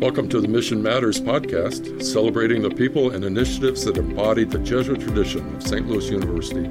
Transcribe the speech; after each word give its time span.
Welcome 0.00 0.28
to 0.28 0.40
the 0.40 0.46
Mission 0.46 0.80
Matters 0.80 1.20
podcast, 1.20 2.04
celebrating 2.04 2.62
the 2.62 2.70
people 2.70 3.10
and 3.10 3.24
initiatives 3.24 3.84
that 3.84 3.96
embody 3.96 4.44
the 4.44 4.60
Jesuit 4.60 5.00
tradition 5.00 5.56
of 5.56 5.62
St. 5.64 5.88
Louis 5.88 6.08
University. 6.08 6.70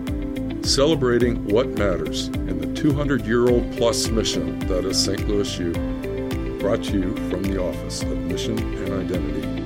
Celebrating 0.66 1.46
what 1.50 1.68
matters 1.68 2.28
in 2.28 2.58
the 2.58 2.74
200 2.74 3.26
year 3.26 3.50
old 3.50 3.70
plus 3.74 4.08
mission 4.08 4.58
that 4.60 4.86
is 4.86 5.04
St. 5.04 5.28
Louis 5.28 5.60
U. 5.60 5.74
Brought 6.62 6.86
to 6.86 6.94
you 6.94 7.16
from 7.30 7.44
the 7.44 7.62
Office 7.62 8.02
of 8.02 8.18
Mission 8.18 8.58
and 8.60 9.12
Identity. 9.12 9.58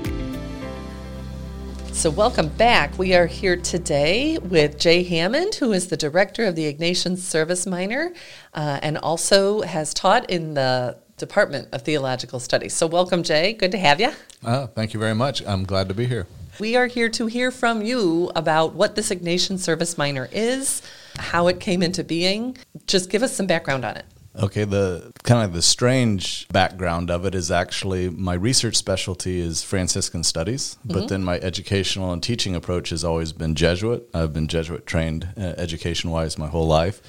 So, 1.93 2.09
welcome 2.09 2.47
back. 2.47 2.97
We 2.97 3.13
are 3.13 3.27
here 3.27 3.57
today 3.57 4.39
with 4.39 4.79
Jay 4.79 5.03
Hammond, 5.03 5.53
who 5.53 5.71
is 5.71 5.89
the 5.89 5.97
director 5.97 6.45
of 6.45 6.55
the 6.55 6.73
Ignatian 6.73 7.15
Service 7.15 7.67
Minor 7.67 8.11
uh, 8.55 8.79
and 8.81 8.97
also 8.97 9.61
has 9.61 9.93
taught 9.93 10.27
in 10.31 10.55
the 10.55 10.97
Department 11.21 11.69
of 11.71 11.83
Theological 11.83 12.41
Studies. 12.41 12.73
So, 12.73 12.87
welcome, 12.87 13.23
Jay. 13.23 13.53
Good 13.53 13.71
to 13.71 13.77
have 13.77 14.01
you. 14.01 14.11
Uh, 14.43 14.67
thank 14.67 14.93
you 14.93 14.99
very 14.99 15.15
much. 15.15 15.41
I'm 15.45 15.63
glad 15.63 15.87
to 15.87 15.93
be 15.93 16.07
here. 16.07 16.27
We 16.59 16.75
are 16.75 16.87
here 16.87 17.09
to 17.09 17.27
hear 17.27 17.51
from 17.51 17.81
you 17.81 18.31
about 18.35 18.73
what 18.73 18.95
this 18.95 19.09
Ignatian 19.09 19.57
Service 19.57 19.97
Minor 19.97 20.27
is, 20.31 20.81
how 21.17 21.47
it 21.47 21.59
came 21.59 21.81
into 21.81 22.03
being. 22.03 22.57
Just 22.87 23.09
give 23.09 23.23
us 23.23 23.33
some 23.33 23.47
background 23.47 23.85
on 23.85 23.95
it. 23.95 24.05
Okay, 24.39 24.63
the 24.63 25.11
kind 25.23 25.43
of 25.43 25.53
the 25.53 25.61
strange 25.61 26.47
background 26.49 27.11
of 27.11 27.25
it 27.25 27.35
is 27.35 27.51
actually 27.51 28.09
my 28.09 28.33
research 28.33 28.77
specialty 28.77 29.41
is 29.41 29.61
Franciscan 29.61 30.23
studies, 30.23 30.77
mm-hmm. 30.79 30.93
but 30.93 31.09
then 31.09 31.23
my 31.23 31.37
educational 31.39 32.13
and 32.13 32.23
teaching 32.23 32.55
approach 32.55 32.91
has 32.91 33.03
always 33.03 33.33
been 33.33 33.55
Jesuit. 33.55 34.09
I've 34.13 34.31
been 34.31 34.47
Jesuit 34.47 34.85
trained 34.85 35.27
uh, 35.37 35.41
education 35.57 36.11
wise 36.11 36.37
my 36.37 36.47
whole 36.47 36.67
life. 36.67 37.01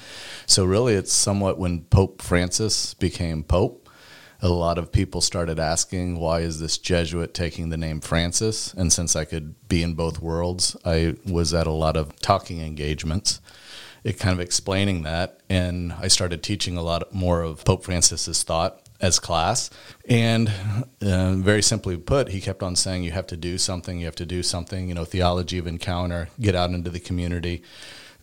So, 0.47 0.65
really, 0.65 0.95
it's 0.95 1.13
somewhat 1.13 1.57
when 1.57 1.85
Pope 1.85 2.21
Francis 2.21 2.93
became 2.93 3.43
Pope 3.43 3.82
a 4.43 4.49
lot 4.49 4.77
of 4.77 4.91
people 4.91 5.21
started 5.21 5.57
asking, 5.57 6.19
why 6.19 6.41
is 6.41 6.59
this 6.59 6.77
Jesuit 6.77 7.33
taking 7.33 7.69
the 7.69 7.77
name 7.77 8.01
Francis? 8.01 8.73
And 8.73 8.91
since 8.91 9.15
I 9.15 9.23
could 9.23 9.55
be 9.69 9.81
in 9.81 9.93
both 9.93 10.19
worlds, 10.19 10.75
I 10.83 11.15
was 11.25 11.53
at 11.53 11.65
a 11.65 11.71
lot 11.71 11.95
of 11.95 12.19
talking 12.19 12.59
engagements, 12.59 13.39
it 14.03 14.19
kind 14.19 14.33
of 14.33 14.41
explaining 14.41 15.03
that. 15.03 15.39
And 15.49 15.93
I 15.93 16.09
started 16.09 16.43
teaching 16.43 16.75
a 16.75 16.81
lot 16.81 17.13
more 17.13 17.41
of 17.41 17.63
Pope 17.63 17.85
Francis's 17.85 18.43
thought 18.43 18.81
as 18.99 19.17
class. 19.17 19.69
And 20.09 20.51
uh, 21.01 21.35
very 21.35 21.61
simply 21.61 21.95
put, 21.95 22.27
he 22.27 22.41
kept 22.41 22.61
on 22.61 22.75
saying, 22.75 23.03
you 23.03 23.11
have 23.11 23.27
to 23.27 23.37
do 23.37 23.57
something, 23.57 23.97
you 23.99 24.05
have 24.07 24.15
to 24.17 24.25
do 24.25 24.43
something, 24.43 24.89
you 24.89 24.93
know, 24.93 25.05
theology 25.05 25.57
of 25.57 25.67
encounter, 25.67 26.27
get 26.41 26.53
out 26.53 26.71
into 26.71 26.89
the 26.89 26.99
community. 26.99 27.63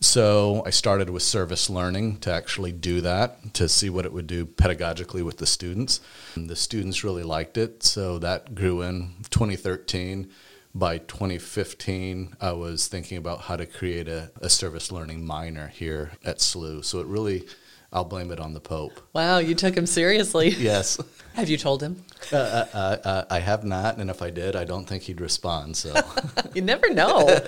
So 0.01 0.63
I 0.65 0.71
started 0.71 1.11
with 1.11 1.21
service 1.21 1.69
learning 1.69 2.17
to 2.21 2.33
actually 2.33 2.71
do 2.71 3.01
that, 3.01 3.53
to 3.53 3.69
see 3.69 3.87
what 3.87 4.03
it 4.03 4.11
would 4.11 4.25
do 4.25 4.47
pedagogically 4.47 5.23
with 5.23 5.37
the 5.37 5.45
students. 5.45 6.01
And 6.33 6.49
the 6.49 6.55
students 6.55 7.03
really 7.03 7.21
liked 7.21 7.55
it, 7.55 7.83
so 7.83 8.17
that 8.17 8.55
grew 8.55 8.81
in 8.81 9.13
2013. 9.29 10.31
By 10.73 10.97
2015, 10.97 12.35
I 12.41 12.51
was 12.53 12.87
thinking 12.87 13.19
about 13.19 13.41
how 13.41 13.57
to 13.57 13.67
create 13.67 14.07
a, 14.07 14.31
a 14.41 14.49
service 14.49 14.91
learning 14.91 15.23
minor 15.23 15.67
here 15.67 16.13
at 16.25 16.39
SLU. 16.39 16.83
So 16.83 16.99
it 16.99 17.05
really 17.05 17.45
I'll 17.93 18.05
blame 18.05 18.31
it 18.31 18.39
on 18.39 18.53
the 18.53 18.61
Pope. 18.61 19.01
Wow, 19.13 19.39
you 19.39 19.53
took 19.53 19.75
him 19.75 19.85
seriously. 19.85 20.49
yes. 20.57 20.99
Have 21.33 21.49
you 21.49 21.57
told 21.57 21.81
him? 21.81 22.03
Uh, 22.31 22.35
uh, 22.35 22.65
uh, 22.73 22.97
uh, 23.07 23.25
I 23.29 23.39
have 23.39 23.63
not, 23.63 23.97
and 23.97 24.09
if 24.09 24.21
I 24.21 24.29
did, 24.29 24.53
I 24.53 24.65
don't 24.65 24.85
think 24.85 25.03
he'd 25.03 25.21
respond. 25.21 25.77
So 25.77 25.93
you 26.53 26.61
never 26.61 26.89
know. 26.93 27.39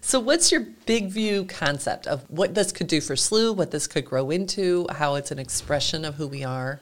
so, 0.00 0.20
what's 0.20 0.52
your 0.52 0.60
big 0.86 1.08
view 1.08 1.44
concept 1.46 2.06
of 2.06 2.22
what 2.30 2.54
this 2.54 2.70
could 2.70 2.86
do 2.86 3.00
for 3.00 3.14
SLU, 3.14 3.56
what 3.56 3.72
this 3.72 3.88
could 3.88 4.04
grow 4.04 4.30
into, 4.30 4.86
how 4.92 5.16
it's 5.16 5.32
an 5.32 5.40
expression 5.40 6.04
of 6.04 6.14
who 6.14 6.28
we 6.28 6.44
are? 6.44 6.80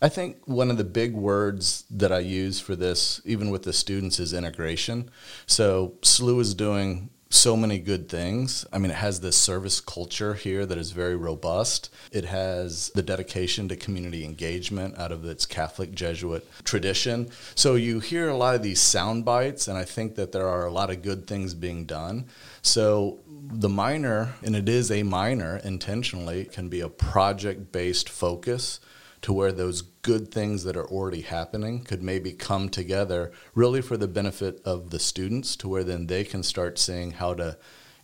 I 0.00 0.08
think 0.08 0.36
one 0.46 0.70
of 0.70 0.78
the 0.78 0.84
big 0.84 1.12
words 1.12 1.84
that 1.90 2.12
I 2.12 2.20
use 2.20 2.60
for 2.60 2.76
this, 2.76 3.20
even 3.24 3.50
with 3.50 3.64
the 3.64 3.72
students, 3.72 4.20
is 4.20 4.32
integration. 4.32 5.10
So 5.46 5.94
SLU 6.02 6.40
is 6.40 6.54
doing 6.54 7.10
so 7.32 7.56
many 7.56 7.78
good 7.78 8.08
things. 8.08 8.66
I 8.72 8.78
mean, 8.78 8.90
it 8.90 8.96
has 8.96 9.20
this 9.20 9.36
service 9.36 9.80
culture 9.80 10.34
here 10.34 10.66
that 10.66 10.76
is 10.76 10.90
very 10.90 11.14
robust. 11.14 11.88
It 12.10 12.24
has 12.24 12.90
the 12.90 13.02
dedication 13.02 13.68
to 13.68 13.76
community 13.76 14.24
engagement 14.24 14.98
out 14.98 15.12
of 15.12 15.24
its 15.24 15.46
Catholic 15.46 15.92
Jesuit 15.92 16.46
tradition. 16.64 17.30
So 17.54 17.76
you 17.76 18.00
hear 18.00 18.28
a 18.28 18.36
lot 18.36 18.56
of 18.56 18.64
these 18.64 18.80
sound 18.80 19.24
bites, 19.24 19.68
and 19.68 19.78
I 19.78 19.84
think 19.84 20.16
that 20.16 20.32
there 20.32 20.48
are 20.48 20.66
a 20.66 20.72
lot 20.72 20.90
of 20.90 21.02
good 21.02 21.28
things 21.28 21.54
being 21.54 21.84
done. 21.84 22.26
So 22.62 23.20
the 23.28 23.68
minor, 23.68 24.34
and 24.42 24.56
it 24.56 24.68
is 24.68 24.90
a 24.90 25.04
minor 25.04 25.58
intentionally, 25.58 26.46
can 26.46 26.68
be 26.68 26.80
a 26.80 26.88
project 26.88 27.70
based 27.70 28.08
focus 28.08 28.80
to 29.22 29.32
where 29.32 29.52
those 29.52 29.82
good 29.82 30.32
things 30.32 30.64
that 30.64 30.76
are 30.76 30.86
already 30.88 31.20
happening 31.20 31.82
could 31.82 32.02
maybe 32.02 32.32
come 32.32 32.68
together 32.68 33.32
really 33.54 33.82
for 33.82 33.96
the 33.96 34.08
benefit 34.08 34.60
of 34.64 34.90
the 34.90 34.98
students 34.98 35.56
to 35.56 35.68
where 35.68 35.84
then 35.84 36.06
they 36.06 36.24
can 36.24 36.42
start 36.42 36.78
seeing 36.78 37.12
how 37.12 37.34
to 37.34 37.56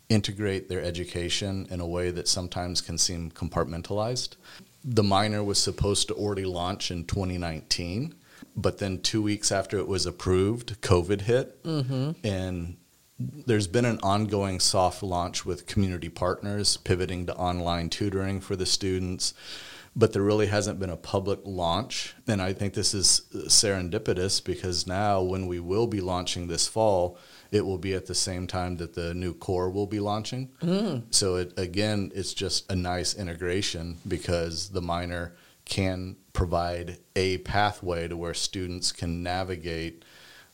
integrate 0.08 0.68
their 0.68 0.82
education 0.82 1.66
in 1.70 1.80
a 1.80 1.86
way 1.86 2.10
that 2.10 2.28
sometimes 2.28 2.80
can 2.80 2.98
seem 2.98 3.30
compartmentalized. 3.30 4.36
The 4.84 5.02
minor 5.02 5.42
was 5.42 5.58
supposed 5.58 6.08
to 6.08 6.14
already 6.14 6.44
launch 6.44 6.90
in 6.90 7.04
2019, 7.06 8.14
but 8.54 8.78
then 8.78 9.00
two 9.00 9.22
weeks 9.22 9.50
after 9.50 9.78
it 9.78 9.88
was 9.88 10.06
approved, 10.06 10.80
COVID 10.80 11.22
hit. 11.22 11.62
Mm-hmm. 11.64 12.12
And 12.22 12.76
there's 13.18 13.66
been 13.66 13.84
an 13.84 13.98
ongoing 14.02 14.60
soft 14.60 15.02
launch 15.02 15.44
with 15.44 15.66
community 15.66 16.08
partners 16.08 16.76
pivoting 16.76 17.26
to 17.26 17.34
online 17.34 17.88
tutoring 17.88 18.40
for 18.40 18.54
the 18.54 18.66
students 18.66 19.34
but 19.98 20.12
there 20.12 20.22
really 20.22 20.46
hasn't 20.46 20.78
been 20.78 20.90
a 20.90 20.96
public 20.96 21.40
launch. 21.44 22.14
And 22.28 22.42
I 22.42 22.52
think 22.52 22.74
this 22.74 22.92
is 22.92 23.22
serendipitous 23.32 24.44
because 24.44 24.86
now, 24.86 25.22
when 25.22 25.46
we 25.46 25.58
will 25.58 25.86
be 25.86 26.02
launching 26.02 26.46
this 26.46 26.68
fall, 26.68 27.18
it 27.50 27.64
will 27.64 27.78
be 27.78 27.94
at 27.94 28.04
the 28.04 28.14
same 28.14 28.46
time 28.46 28.76
that 28.76 28.94
the 28.94 29.14
new 29.14 29.32
core 29.32 29.70
will 29.70 29.86
be 29.86 30.00
launching. 30.00 30.50
Mm. 30.60 31.04
So, 31.10 31.36
it, 31.36 31.54
again, 31.56 32.12
it's 32.14 32.34
just 32.34 32.70
a 32.70 32.76
nice 32.76 33.14
integration 33.14 33.96
because 34.06 34.68
the 34.68 34.82
minor 34.82 35.34
can 35.64 36.16
provide 36.34 36.98
a 37.16 37.38
pathway 37.38 38.06
to 38.06 38.16
where 38.16 38.34
students 38.34 38.92
can 38.92 39.22
navigate 39.22 40.04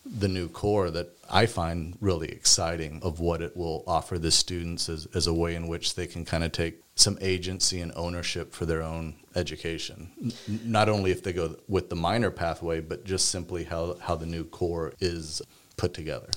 the 0.04 0.28
new 0.28 0.48
core 0.48 0.90
that 0.90 1.16
I 1.30 1.46
find 1.46 1.96
really 2.00 2.28
exciting 2.28 3.00
of 3.02 3.20
what 3.20 3.42
it 3.42 3.56
will 3.56 3.84
offer 3.86 4.18
the 4.18 4.30
students 4.30 4.88
as, 4.88 5.06
as 5.14 5.26
a 5.26 5.34
way 5.34 5.54
in 5.54 5.68
which 5.68 5.94
they 5.94 6.06
can 6.06 6.24
kind 6.24 6.44
of 6.44 6.52
take 6.52 6.82
some 6.94 7.18
agency 7.20 7.80
and 7.80 7.92
ownership 7.94 8.52
for 8.52 8.66
their 8.66 8.82
own 8.82 9.14
education. 9.34 10.10
Not 10.64 10.88
only 10.88 11.10
if 11.10 11.22
they 11.22 11.32
go 11.32 11.56
with 11.68 11.90
the 11.90 11.96
minor 11.96 12.30
pathway, 12.30 12.80
but 12.80 13.04
just 13.04 13.28
simply 13.28 13.64
how, 13.64 13.96
how 14.00 14.14
the 14.14 14.26
new 14.26 14.44
core 14.44 14.92
is 15.00 15.42
put 15.76 15.94
together. 15.94 16.28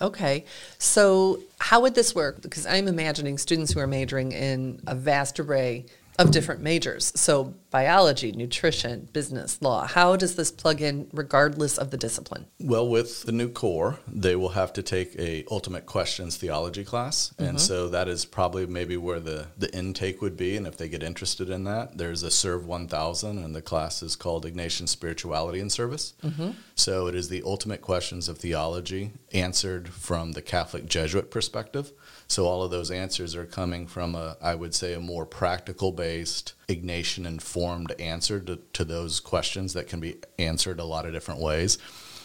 Okay. 0.00 0.44
So, 0.78 1.40
how 1.58 1.80
would 1.80 1.94
this 1.94 2.14
work? 2.14 2.40
Because 2.40 2.66
I'm 2.66 2.86
imagining 2.86 3.36
students 3.36 3.72
who 3.72 3.80
are 3.80 3.86
majoring 3.86 4.32
in 4.32 4.80
a 4.86 4.94
vast 4.94 5.40
array 5.40 5.86
of 6.18 6.30
different 6.30 6.62
majors. 6.62 7.12
So, 7.16 7.54
biology, 7.70 8.32
nutrition, 8.32 9.08
business, 9.12 9.60
law. 9.60 9.86
How 9.86 10.16
does 10.16 10.36
this 10.36 10.50
plug 10.50 10.80
in 10.80 11.08
regardless 11.12 11.76
of 11.76 11.90
the 11.90 11.96
discipline? 11.96 12.46
Well, 12.60 12.88
with 12.88 13.24
the 13.24 13.32
new 13.32 13.48
core, 13.50 13.98
they 14.06 14.36
will 14.36 14.50
have 14.50 14.72
to 14.74 14.82
take 14.82 15.14
a 15.18 15.44
ultimate 15.50 15.86
questions 15.86 16.36
theology 16.36 16.84
class. 16.84 17.34
Mm-hmm. 17.34 17.44
And 17.44 17.60
so 17.60 17.88
that 17.88 18.08
is 18.08 18.24
probably 18.24 18.66
maybe 18.66 18.96
where 18.96 19.20
the, 19.20 19.48
the 19.58 19.74
intake 19.76 20.22
would 20.22 20.36
be. 20.36 20.56
And 20.56 20.66
if 20.66 20.76
they 20.76 20.88
get 20.88 21.02
interested 21.02 21.50
in 21.50 21.64
that, 21.64 21.98
there's 21.98 22.22
a 22.22 22.30
Serve 22.30 22.66
1000, 22.66 23.38
and 23.38 23.54
the 23.54 23.62
class 23.62 24.02
is 24.02 24.16
called 24.16 24.46
Ignatian 24.46 24.88
Spirituality 24.88 25.60
and 25.60 25.70
Service. 25.70 26.14
Mm-hmm. 26.24 26.50
So 26.74 27.06
it 27.06 27.14
is 27.14 27.28
the 27.28 27.42
ultimate 27.44 27.82
questions 27.82 28.28
of 28.28 28.38
theology 28.38 29.10
answered 29.32 29.88
from 29.88 30.32
the 30.32 30.42
Catholic 30.42 30.86
Jesuit 30.86 31.30
perspective. 31.30 31.92
So 32.28 32.46
all 32.46 32.62
of 32.62 32.70
those 32.70 32.90
answers 32.90 33.34
are 33.34 33.46
coming 33.46 33.86
from 33.86 34.14
a, 34.14 34.36
I 34.40 34.54
would 34.54 34.74
say, 34.74 34.94
a 34.94 35.00
more 35.00 35.26
practical 35.26 35.92
based, 35.92 36.54
Ignatian 36.68 37.26
informed 37.26 37.92
answer 37.98 38.40
to, 38.40 38.56
to 38.74 38.84
those 38.84 39.20
questions 39.20 39.72
that 39.72 39.88
can 39.88 40.00
be 40.00 40.16
answered 40.38 40.80
a 40.80 40.84
lot 40.84 41.06
of 41.06 41.12
different 41.12 41.40
ways. 41.40 41.78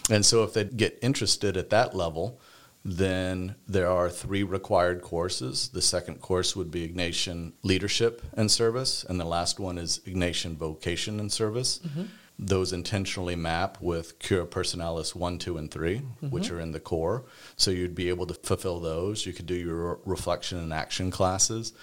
And 0.09 0.25
so 0.25 0.43
if 0.43 0.53
they 0.53 0.65
get 0.65 0.99
interested 1.01 1.55
at 1.55 1.69
that 1.69 1.95
level, 1.95 2.41
then 2.83 3.55
there 3.67 3.89
are 3.89 4.09
three 4.09 4.43
required 4.43 5.01
courses. 5.01 5.69
The 5.69 5.81
second 5.81 6.19
course 6.19 6.55
would 6.55 6.69
be 6.69 6.87
Ignatian 6.87 7.53
Leadership 7.63 8.21
and 8.33 8.51
Service, 8.51 9.05
and 9.07 9.17
the 9.17 9.25
last 9.25 9.59
one 9.59 9.77
is 9.77 9.99
Ignatian 9.99 10.57
Vocation 10.57 11.19
and 11.19 11.31
Service. 11.31 11.79
Mm-hmm 11.79 12.03
those 12.39 12.73
intentionally 12.73 13.35
map 13.35 13.77
with 13.79 14.17
Cura 14.19 14.45
Personalis 14.45 15.15
1, 15.15 15.37
2, 15.37 15.57
and 15.57 15.71
3, 15.71 15.95
mm-hmm. 15.97 16.29
which 16.29 16.49
are 16.49 16.59
in 16.59 16.71
the 16.71 16.79
core. 16.79 17.25
So 17.55 17.71
you'd 17.71 17.95
be 17.95 18.09
able 18.09 18.25
to 18.27 18.33
fulfill 18.33 18.79
those. 18.79 19.25
You 19.25 19.33
could 19.33 19.45
do 19.45 19.55
your 19.55 19.99
reflection 20.05 20.57
and 20.57 20.73
action 20.73 21.11
classes. 21.11 21.73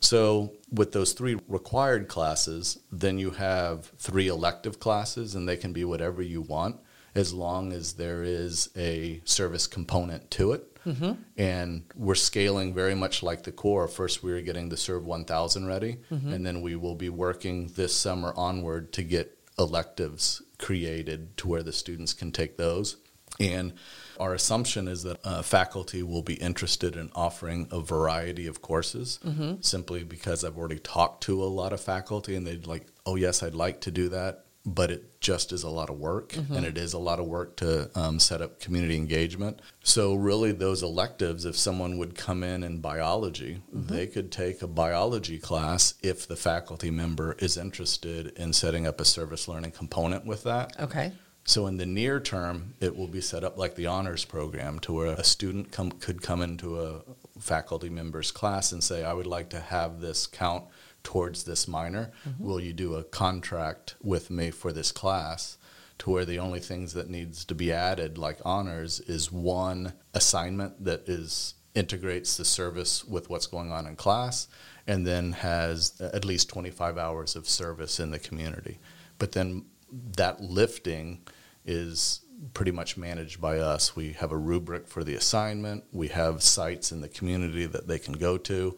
So, 0.00 0.52
with 0.70 0.92
those 0.92 1.12
three 1.12 1.38
required 1.48 2.08
classes, 2.08 2.78
then 2.92 3.18
you 3.18 3.30
have 3.30 3.86
three 3.98 4.28
elective 4.28 4.78
classes, 4.78 5.34
and 5.34 5.48
they 5.48 5.56
can 5.56 5.72
be 5.72 5.84
whatever 5.84 6.22
you 6.22 6.42
want 6.42 6.76
as 7.14 7.32
long 7.32 7.72
as 7.72 7.94
there 7.94 8.22
is 8.22 8.70
a 8.76 9.20
service 9.24 9.66
component 9.66 10.30
to 10.32 10.52
it. 10.52 10.78
Mm-hmm. 10.84 11.12
And 11.36 11.84
we're 11.96 12.14
scaling 12.14 12.74
very 12.74 12.94
much 12.94 13.22
like 13.22 13.42
the 13.42 13.52
core. 13.52 13.88
First, 13.88 14.22
we 14.22 14.32
are 14.32 14.40
getting 14.40 14.68
the 14.68 14.76
Serve 14.76 15.04
1000 15.04 15.66
ready, 15.66 15.98
mm-hmm. 16.10 16.32
and 16.32 16.46
then 16.46 16.62
we 16.62 16.76
will 16.76 16.94
be 16.94 17.08
working 17.08 17.68
this 17.68 17.94
summer 17.94 18.32
onward 18.36 18.92
to 18.92 19.02
get 19.02 19.36
electives 19.58 20.42
created 20.58 21.36
to 21.38 21.48
where 21.48 21.62
the 21.62 21.72
students 21.72 22.12
can 22.12 22.30
take 22.30 22.56
those. 22.56 22.96
And 23.40 23.74
our 24.18 24.34
assumption 24.34 24.88
is 24.88 25.02
that 25.04 25.18
uh, 25.24 25.42
faculty 25.42 26.02
will 26.02 26.22
be 26.22 26.34
interested 26.34 26.96
in 26.96 27.10
offering 27.14 27.68
a 27.70 27.80
variety 27.80 28.46
of 28.46 28.60
courses 28.62 29.18
simply 29.60 30.04
because 30.04 30.44
I've 30.44 30.58
already 30.58 30.78
talked 30.78 31.22
to 31.24 31.42
a 31.42 31.46
lot 31.46 31.72
of 31.72 31.80
faculty 31.80 32.34
and 32.34 32.46
they'd 32.46 32.66
like, 32.66 32.86
oh, 33.06 33.16
yes, 33.16 33.42
I'd 33.42 33.54
like 33.54 33.80
to 33.82 33.90
do 33.90 34.08
that. 34.10 34.44
But 34.66 34.90
it 34.90 35.20
just 35.20 35.52
is 35.52 35.62
a 35.62 35.70
lot 35.70 35.88
of 35.88 35.98
work, 35.98 36.36
and 36.36 36.66
it 36.66 36.76
is 36.76 36.92
a 36.92 36.98
lot 36.98 37.20
of 37.20 37.26
work 37.26 37.56
to 37.56 37.90
um, 37.94 38.18
set 38.20 38.42
up 38.42 38.60
community 38.60 38.96
engagement. 38.96 39.62
So, 39.82 40.14
really, 40.14 40.52
those 40.52 40.82
electives, 40.82 41.46
if 41.46 41.56
someone 41.56 41.96
would 41.96 42.14
come 42.14 42.42
in 42.42 42.62
in 42.62 42.80
biology, 42.80 43.62
they 43.72 44.06
could 44.06 44.30
take 44.30 44.60
a 44.60 44.66
biology 44.66 45.38
class 45.38 45.94
if 46.02 46.28
the 46.28 46.36
faculty 46.36 46.90
member 46.90 47.32
is 47.38 47.56
interested 47.56 48.26
in 48.36 48.52
setting 48.52 48.86
up 48.86 49.00
a 49.00 49.06
service 49.06 49.48
learning 49.48 49.70
component 49.70 50.26
with 50.26 50.42
that. 50.42 50.78
Okay. 50.78 51.12
So 51.48 51.66
in 51.66 51.78
the 51.78 51.86
near 51.86 52.20
term, 52.20 52.74
it 52.78 52.94
will 52.94 53.06
be 53.06 53.22
set 53.22 53.42
up 53.42 53.56
like 53.56 53.74
the 53.74 53.86
honors 53.86 54.26
program 54.26 54.80
to 54.80 54.92
where 54.92 55.06
a 55.06 55.24
student 55.24 55.72
come, 55.72 55.92
could 55.92 56.20
come 56.20 56.42
into 56.42 56.78
a 56.78 57.00
faculty 57.40 57.88
member's 57.88 58.30
class 58.30 58.70
and 58.70 58.84
say, 58.84 59.02
I 59.02 59.14
would 59.14 59.26
like 59.26 59.48
to 59.50 59.60
have 59.60 60.02
this 60.02 60.26
count 60.26 60.64
towards 61.02 61.44
this 61.44 61.66
minor. 61.66 62.12
Mm-hmm. 62.28 62.44
Will 62.44 62.60
you 62.60 62.74
do 62.74 62.96
a 62.96 63.02
contract 63.02 63.94
with 64.02 64.28
me 64.28 64.50
for 64.50 64.74
this 64.74 64.92
class? 64.92 65.56
To 66.00 66.10
where 66.10 66.26
the 66.26 66.38
only 66.38 66.60
things 66.60 66.92
that 66.92 67.08
needs 67.08 67.46
to 67.46 67.54
be 67.54 67.72
added, 67.72 68.18
like 68.18 68.40
honors, 68.44 69.00
is 69.00 69.32
one 69.32 69.94
assignment 70.12 70.84
that 70.84 71.08
is 71.08 71.54
integrates 71.74 72.36
the 72.36 72.44
service 72.44 73.06
with 73.06 73.30
what's 73.30 73.46
going 73.46 73.72
on 73.72 73.86
in 73.86 73.96
class, 73.96 74.48
and 74.86 75.06
then 75.06 75.32
has 75.32 75.98
at 75.98 76.26
least 76.26 76.50
25 76.50 76.98
hours 76.98 77.36
of 77.36 77.48
service 77.48 77.98
in 77.98 78.10
the 78.10 78.18
community. 78.18 78.78
But 79.16 79.32
then 79.32 79.64
that 79.90 80.42
lifting 80.42 81.22
is 81.68 82.20
pretty 82.54 82.70
much 82.70 82.96
managed 82.96 83.40
by 83.40 83.58
us. 83.58 83.94
We 83.94 84.14
have 84.14 84.32
a 84.32 84.36
rubric 84.36 84.88
for 84.88 85.04
the 85.04 85.14
assignment. 85.14 85.84
We 85.92 86.08
have 86.08 86.42
sites 86.42 86.90
in 86.90 87.00
the 87.00 87.08
community 87.08 87.66
that 87.66 87.86
they 87.86 87.98
can 87.98 88.14
go 88.14 88.38
to. 88.38 88.76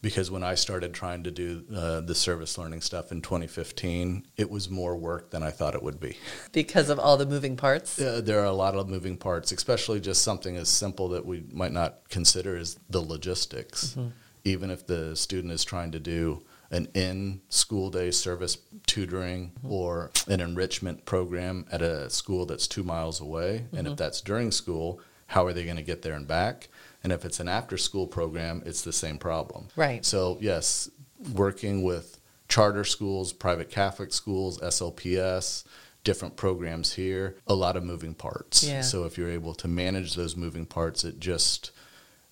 Because 0.00 0.30
when 0.30 0.44
I 0.44 0.54
started 0.54 0.94
trying 0.94 1.24
to 1.24 1.32
do 1.32 1.64
uh, 1.74 2.00
the 2.02 2.14
service 2.14 2.56
learning 2.56 2.82
stuff 2.82 3.10
in 3.10 3.20
2015, 3.20 4.26
it 4.36 4.48
was 4.48 4.70
more 4.70 4.96
work 4.96 5.30
than 5.30 5.42
I 5.42 5.50
thought 5.50 5.74
it 5.74 5.82
would 5.82 5.98
be. 5.98 6.16
Because 6.52 6.88
of 6.88 7.00
all 7.00 7.16
the 7.16 7.26
moving 7.26 7.56
parts. 7.56 8.00
Uh, 8.00 8.20
there 8.22 8.38
are 8.40 8.44
a 8.44 8.52
lot 8.52 8.76
of 8.76 8.88
moving 8.88 9.16
parts, 9.16 9.50
especially 9.50 9.98
just 9.98 10.22
something 10.22 10.56
as 10.56 10.68
simple 10.68 11.08
that 11.08 11.26
we 11.26 11.44
might 11.50 11.72
not 11.72 12.08
consider 12.10 12.56
is 12.56 12.78
the 12.88 13.00
logistics. 13.00 13.96
Even 14.44 14.70
if 14.70 14.86
the 14.86 15.16
student 15.16 15.52
is 15.52 15.64
trying 15.64 15.90
to 15.92 15.98
do 15.98 16.44
an 16.70 16.88
in 16.94 17.40
school 17.48 17.90
day 17.90 18.10
service 18.10 18.58
tutoring 18.86 19.52
mm-hmm. 19.58 19.72
or 19.72 20.10
an 20.26 20.40
enrichment 20.40 21.04
program 21.04 21.66
at 21.72 21.82
a 21.82 22.10
school 22.10 22.46
that's 22.46 22.66
two 22.66 22.82
miles 22.82 23.20
away, 23.20 23.66
and 23.72 23.86
if 23.86 23.92
mm-hmm. 23.92 23.94
that's 23.94 24.20
during 24.20 24.50
school, 24.50 25.00
how 25.28 25.46
are 25.46 25.52
they 25.52 25.64
going 25.64 25.76
to 25.76 25.82
get 25.82 26.02
there 26.02 26.14
and 26.14 26.26
back? 26.26 26.68
And 27.02 27.12
if 27.12 27.24
it's 27.24 27.40
an 27.40 27.48
after 27.48 27.78
school 27.78 28.06
program, 28.06 28.62
it's 28.66 28.82
the 28.82 28.92
same 28.92 29.18
problem. 29.18 29.68
Right. 29.76 30.04
So, 30.04 30.38
yes, 30.40 30.90
working 31.32 31.82
with 31.82 32.18
charter 32.48 32.84
schools, 32.84 33.32
private 33.32 33.70
Catholic 33.70 34.12
schools, 34.12 34.58
SLPS, 34.58 35.64
different 36.02 36.36
programs 36.36 36.94
here, 36.94 37.36
a 37.46 37.54
lot 37.54 37.76
of 37.76 37.84
moving 37.84 38.14
parts. 38.14 38.64
Yeah. 38.64 38.80
So, 38.80 39.04
if 39.04 39.16
you're 39.16 39.30
able 39.30 39.54
to 39.54 39.68
manage 39.68 40.14
those 40.14 40.36
moving 40.36 40.66
parts, 40.66 41.04
it 41.04 41.20
just 41.20 41.70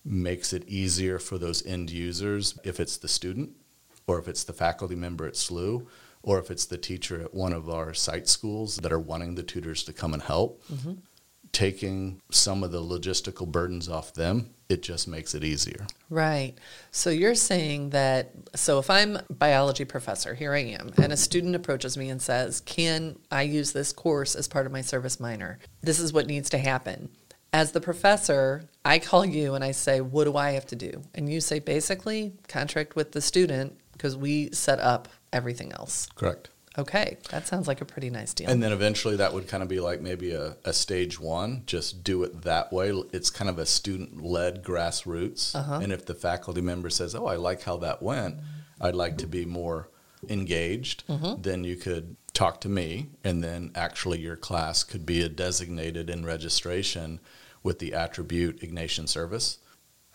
makes 0.04 0.52
it 0.52 0.66
easier 0.68 1.18
for 1.18 1.36
those 1.36 1.66
end 1.66 1.90
users 1.90 2.58
if 2.64 2.80
it's 2.80 2.96
the 2.96 3.08
student 3.08 3.50
or 4.06 4.18
if 4.18 4.28
it's 4.28 4.44
the 4.44 4.52
faculty 4.52 4.94
member 4.94 5.26
at 5.26 5.34
SLU 5.34 5.86
or 6.22 6.38
if 6.38 6.50
it's 6.50 6.66
the 6.66 6.78
teacher 6.78 7.22
at 7.22 7.34
one 7.34 7.52
of 7.52 7.68
our 7.68 7.94
site 7.94 8.28
schools 8.28 8.78
that 8.78 8.92
are 8.92 8.98
wanting 8.98 9.34
the 9.34 9.42
tutors 9.42 9.84
to 9.84 9.92
come 9.92 10.12
and 10.12 10.22
help. 10.22 10.62
Taking 11.52 12.20
some 12.30 12.62
of 12.62 12.70
the 12.70 12.82
logistical 12.82 13.50
burdens 13.50 13.88
off 13.88 14.12
them, 14.12 14.50
it 14.68 14.82
just 14.82 15.08
makes 15.08 15.34
it 15.34 15.42
easier. 15.42 15.86
Right. 16.10 16.54
So 16.90 17.08
you're 17.08 17.36
saying 17.36 17.90
that 17.90 18.32
so 18.54 18.78
if 18.78 18.90
I'm 18.90 19.18
biology 19.30 19.86
professor, 19.86 20.34
here 20.34 20.52
I 20.52 20.58
am, 20.58 20.92
and 20.98 21.14
a 21.14 21.16
student 21.16 21.54
approaches 21.54 21.96
me 21.96 22.10
and 22.10 22.20
says, 22.20 22.60
"Can 22.60 23.18
I 23.30 23.42
use 23.42 23.72
this 23.72 23.92
course 23.92 24.34
as 24.34 24.48
part 24.48 24.66
of 24.66 24.72
my 24.72 24.82
service 24.82 25.18
minor?" 25.18 25.58
This 25.80 25.98
is 25.98 26.12
what 26.12 26.26
needs 26.26 26.50
to 26.50 26.58
happen. 26.58 27.08
As 27.54 27.72
the 27.72 27.80
professor, 27.80 28.68
I 28.84 28.98
call 28.98 29.24
you 29.24 29.54
and 29.54 29.64
I 29.64 29.70
say, 29.70 30.02
"What 30.02 30.24
do 30.24 30.36
I 30.36 30.50
have 30.50 30.66
to 30.66 30.76
do?" 30.76 31.04
And 31.14 31.32
you 31.32 31.40
say 31.40 31.58
basically, 31.58 32.34
contract 32.48 32.96
with 32.96 33.12
the 33.12 33.22
student 33.22 33.78
because 33.96 34.16
we 34.16 34.50
set 34.52 34.78
up 34.80 35.08
everything 35.32 35.72
else. 35.72 36.08
Correct. 36.14 36.50
Okay, 36.78 37.16
that 37.30 37.46
sounds 37.46 37.66
like 37.66 37.80
a 37.80 37.86
pretty 37.86 38.10
nice 38.10 38.34
deal. 38.34 38.50
And 38.50 38.62
then 38.62 38.72
eventually 38.72 39.16
that 39.16 39.32
would 39.32 39.48
kind 39.48 39.62
of 39.62 39.68
be 39.68 39.80
like 39.80 40.02
maybe 40.02 40.32
a, 40.32 40.56
a 40.64 40.74
stage 40.74 41.18
one, 41.18 41.62
just 41.64 42.04
do 42.04 42.22
it 42.22 42.42
that 42.42 42.70
way. 42.70 42.90
It's 43.12 43.30
kind 43.30 43.48
of 43.48 43.58
a 43.58 43.64
student 43.64 44.22
led 44.22 44.62
grassroots. 44.62 45.54
Uh-huh. 45.54 45.80
And 45.82 45.90
if 45.90 46.04
the 46.04 46.14
faculty 46.14 46.60
member 46.60 46.90
says, 46.90 47.14
Oh, 47.14 47.26
I 47.26 47.36
like 47.36 47.62
how 47.62 47.78
that 47.78 48.02
went, 48.02 48.36
I'd 48.78 48.94
like 48.94 49.16
to 49.18 49.26
be 49.26 49.46
more 49.46 49.88
engaged, 50.28 51.06
mm-hmm. 51.06 51.40
then 51.40 51.64
you 51.64 51.76
could 51.76 52.16
talk 52.34 52.60
to 52.60 52.68
me. 52.68 53.08
And 53.24 53.42
then 53.42 53.70
actually 53.74 54.20
your 54.20 54.36
class 54.36 54.84
could 54.84 55.06
be 55.06 55.22
a 55.22 55.30
designated 55.30 56.10
in 56.10 56.26
registration 56.26 57.20
with 57.62 57.78
the 57.78 57.94
attribute 57.94 58.60
Ignatian 58.60 59.08
service. 59.08 59.58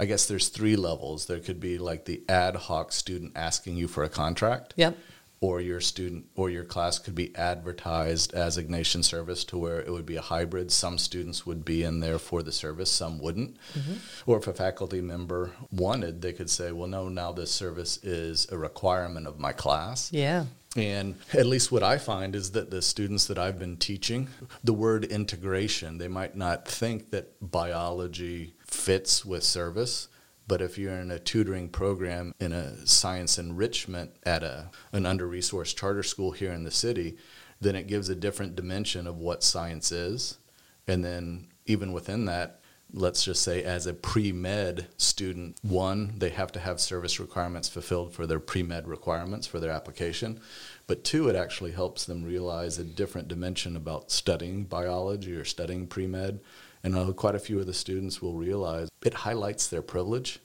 I 0.02 0.06
guess 0.06 0.26
there's 0.26 0.48
three 0.48 0.76
levels. 0.76 1.28
There 1.28 1.40
could 1.40 1.60
be 1.60 1.78
like 1.78 2.06
the 2.06 2.24
ad 2.28 2.56
hoc 2.56 2.92
student 2.92 3.34
asking 3.36 3.78
you 3.78 3.88
for 3.88 4.04
a 4.04 4.10
contract 4.10 4.74
yep. 4.76 4.98
or 5.42 5.62
your 5.62 5.80
student 5.80 6.26
or 6.36 6.50
your 6.50 6.64
class 6.64 6.98
could 6.98 7.14
be 7.14 7.36
advertised 7.36 8.34
as 8.34 8.58
Ignatian 8.58 9.04
service 9.04 9.44
to 9.46 9.60
where 9.60 9.80
it 9.80 9.92
would 9.92 10.08
be 10.08 10.16
a 10.16 10.22
hybrid. 10.22 10.72
Some 10.72 10.98
students 10.98 11.46
would 11.46 11.64
be 11.64 11.84
in 11.84 12.00
there 12.00 12.18
for 12.18 12.42
the 12.42 12.52
service, 12.52 12.90
some 12.90 13.20
wouldn't. 13.20 13.56
Mm-hmm. 13.78 13.94
Or 14.26 14.40
if 14.40 14.48
a 14.48 14.54
faculty 14.54 15.02
member 15.02 15.52
wanted, 15.72 16.24
they 16.24 16.34
could 16.34 16.50
say, 16.50 16.72
well, 16.72 16.88
no, 16.88 17.08
now 17.08 17.32
this 17.32 17.52
service 17.52 17.98
is 17.98 18.48
a 18.52 18.58
requirement 18.58 19.28
of 19.28 19.38
my 19.38 19.52
class. 19.52 20.12
Yeah. 20.12 20.46
And 20.76 21.16
at 21.34 21.46
least 21.46 21.72
what 21.72 21.84
I 21.84 22.00
find 22.00 22.36
is 22.36 22.52
that 22.52 22.72
the 22.72 22.82
students 22.82 23.28
that 23.28 23.38
I've 23.38 23.60
been 23.60 23.78
teaching, 23.78 24.30
the 24.64 24.74
word 24.74 25.04
integration, 25.04 26.00
they 26.00 26.08
might 26.08 26.36
not 26.36 26.68
think 26.68 27.12
that 27.12 27.52
biology 27.52 28.54
fits 28.72 29.26
with 29.26 29.44
service. 29.44 30.08
But 30.48 30.62
if 30.62 30.78
you're 30.78 30.94
in 30.94 31.12
a 31.12 31.20
tutoring 31.20 31.70
program 31.70 32.34
in 32.40 32.52
a 32.52 32.86
science 32.86 33.38
enrichment 33.38 34.12
at 34.24 34.44
a, 34.44 34.72
an 34.92 35.06
under 35.06 35.28
resourced 35.28 35.76
charter 35.76 36.04
school 36.04 36.32
here 36.32 36.52
in 36.52 36.64
the 36.64 36.72
city, 36.72 37.18
then 37.62 37.76
it 37.76 37.88
gives 37.88 38.10
a 38.10 38.16
different 38.16 38.56
dimension 38.56 39.08
of 39.08 39.18
what 39.18 39.44
science 39.44 39.92
is. 39.92 40.40
And 40.88 41.06
then, 41.06 41.48
even 41.68 41.94
within 41.94 42.26
that, 42.26 42.60
let's 42.94 43.24
just 43.24 43.44
say 43.44 43.64
as 43.64 43.88
a 43.88 43.94
pre 43.94 44.32
med 44.32 44.88
student, 44.98 45.58
one, 45.62 46.16
they 46.18 46.30
have 46.30 46.52
to 46.54 46.60
have 46.60 46.80
service 46.80 47.20
requirements 47.20 47.70
fulfilled 47.70 48.14
for 48.14 48.26
their 48.26 48.40
pre 48.40 48.64
med 48.64 48.88
requirements 48.88 49.48
for 49.48 49.60
their 49.60 49.72
application. 49.72 50.42
But 50.88 51.04
two, 51.04 51.30
it 51.30 51.36
actually 51.36 51.72
helps 51.72 52.06
them 52.06 52.26
realize 52.26 52.78
a 52.78 52.84
different 52.84 53.28
dimension 53.28 53.76
about 53.76 54.12
studying 54.12 54.66
biology 54.66 55.34
or 55.34 55.46
studying 55.46 55.88
pre 55.88 56.08
med. 56.08 56.42
And 56.84 56.96
uh, 56.96 57.12
quite 57.14 57.36
a 57.36 57.40
few 57.40 57.60
of 57.60 57.68
the 57.68 57.74
students 57.74 58.22
will 58.22 58.34
realize 58.34 58.90
it 59.06 59.14
highlights 59.14 59.68
their 59.68 59.82
privilege 59.82 60.40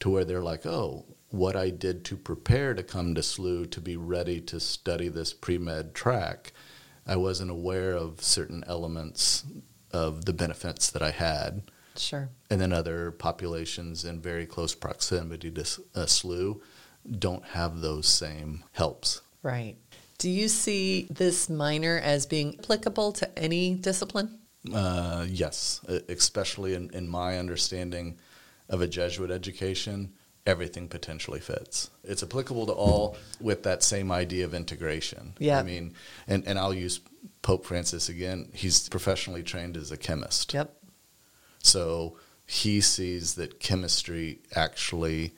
to 0.00 0.10
where 0.10 0.24
they're 0.24 0.42
like, 0.42 0.66
oh, 0.66 1.04
what 1.30 1.56
I 1.56 1.70
did 1.70 2.04
to 2.06 2.16
prepare 2.16 2.74
to 2.74 2.82
come 2.82 3.14
to 3.14 3.20
SLU 3.20 3.70
to 3.70 3.80
be 3.80 3.96
ready 3.96 4.40
to 4.42 4.60
study 4.60 5.08
this 5.08 5.32
pre 5.32 5.58
med 5.58 5.94
track, 5.94 6.52
I 7.06 7.16
wasn't 7.16 7.50
aware 7.50 7.92
of 7.92 8.22
certain 8.22 8.64
elements 8.66 9.44
of 9.92 10.24
the 10.24 10.32
benefits 10.32 10.90
that 10.90 11.02
I 11.02 11.10
had. 11.10 11.62
Sure. 11.96 12.28
And 12.50 12.60
then 12.60 12.72
other 12.72 13.10
populations 13.10 14.04
in 14.04 14.20
very 14.20 14.46
close 14.46 14.74
proximity 14.74 15.50
to 15.50 15.60
a 15.94 16.04
SLU 16.04 16.60
don't 17.18 17.44
have 17.44 17.80
those 17.80 18.06
same 18.06 18.64
helps. 18.72 19.22
Right. 19.42 19.76
Do 20.18 20.30
you 20.30 20.48
see 20.48 21.06
this 21.10 21.48
minor 21.48 21.98
as 22.02 22.26
being 22.26 22.58
applicable 22.58 23.12
to 23.12 23.38
any 23.38 23.74
discipline? 23.74 24.38
Uh, 24.74 25.26
yes, 25.28 25.80
especially 26.08 26.74
in, 26.74 26.90
in 26.90 27.08
my 27.08 27.38
understanding 27.38 28.18
of 28.68 28.80
a 28.80 28.86
Jesuit 28.86 29.30
education, 29.30 30.12
everything 30.46 30.88
potentially 30.88 31.40
fits. 31.40 31.90
It's 32.04 32.22
applicable 32.22 32.66
to 32.66 32.72
all 32.72 33.16
with 33.40 33.62
that 33.64 33.82
same 33.82 34.12
idea 34.12 34.44
of 34.44 34.54
integration. 34.54 35.34
Yeah. 35.38 35.58
I 35.58 35.62
mean, 35.62 35.94
and, 36.28 36.46
and 36.46 36.58
I'll 36.58 36.74
use 36.74 37.00
Pope 37.42 37.64
Francis 37.64 38.08
again. 38.08 38.50
He's 38.54 38.88
professionally 38.88 39.42
trained 39.42 39.76
as 39.76 39.90
a 39.90 39.96
chemist. 39.96 40.54
Yep. 40.54 40.74
So 41.62 42.16
he 42.46 42.80
sees 42.80 43.34
that 43.34 43.58
chemistry 43.58 44.40
actually 44.54 45.34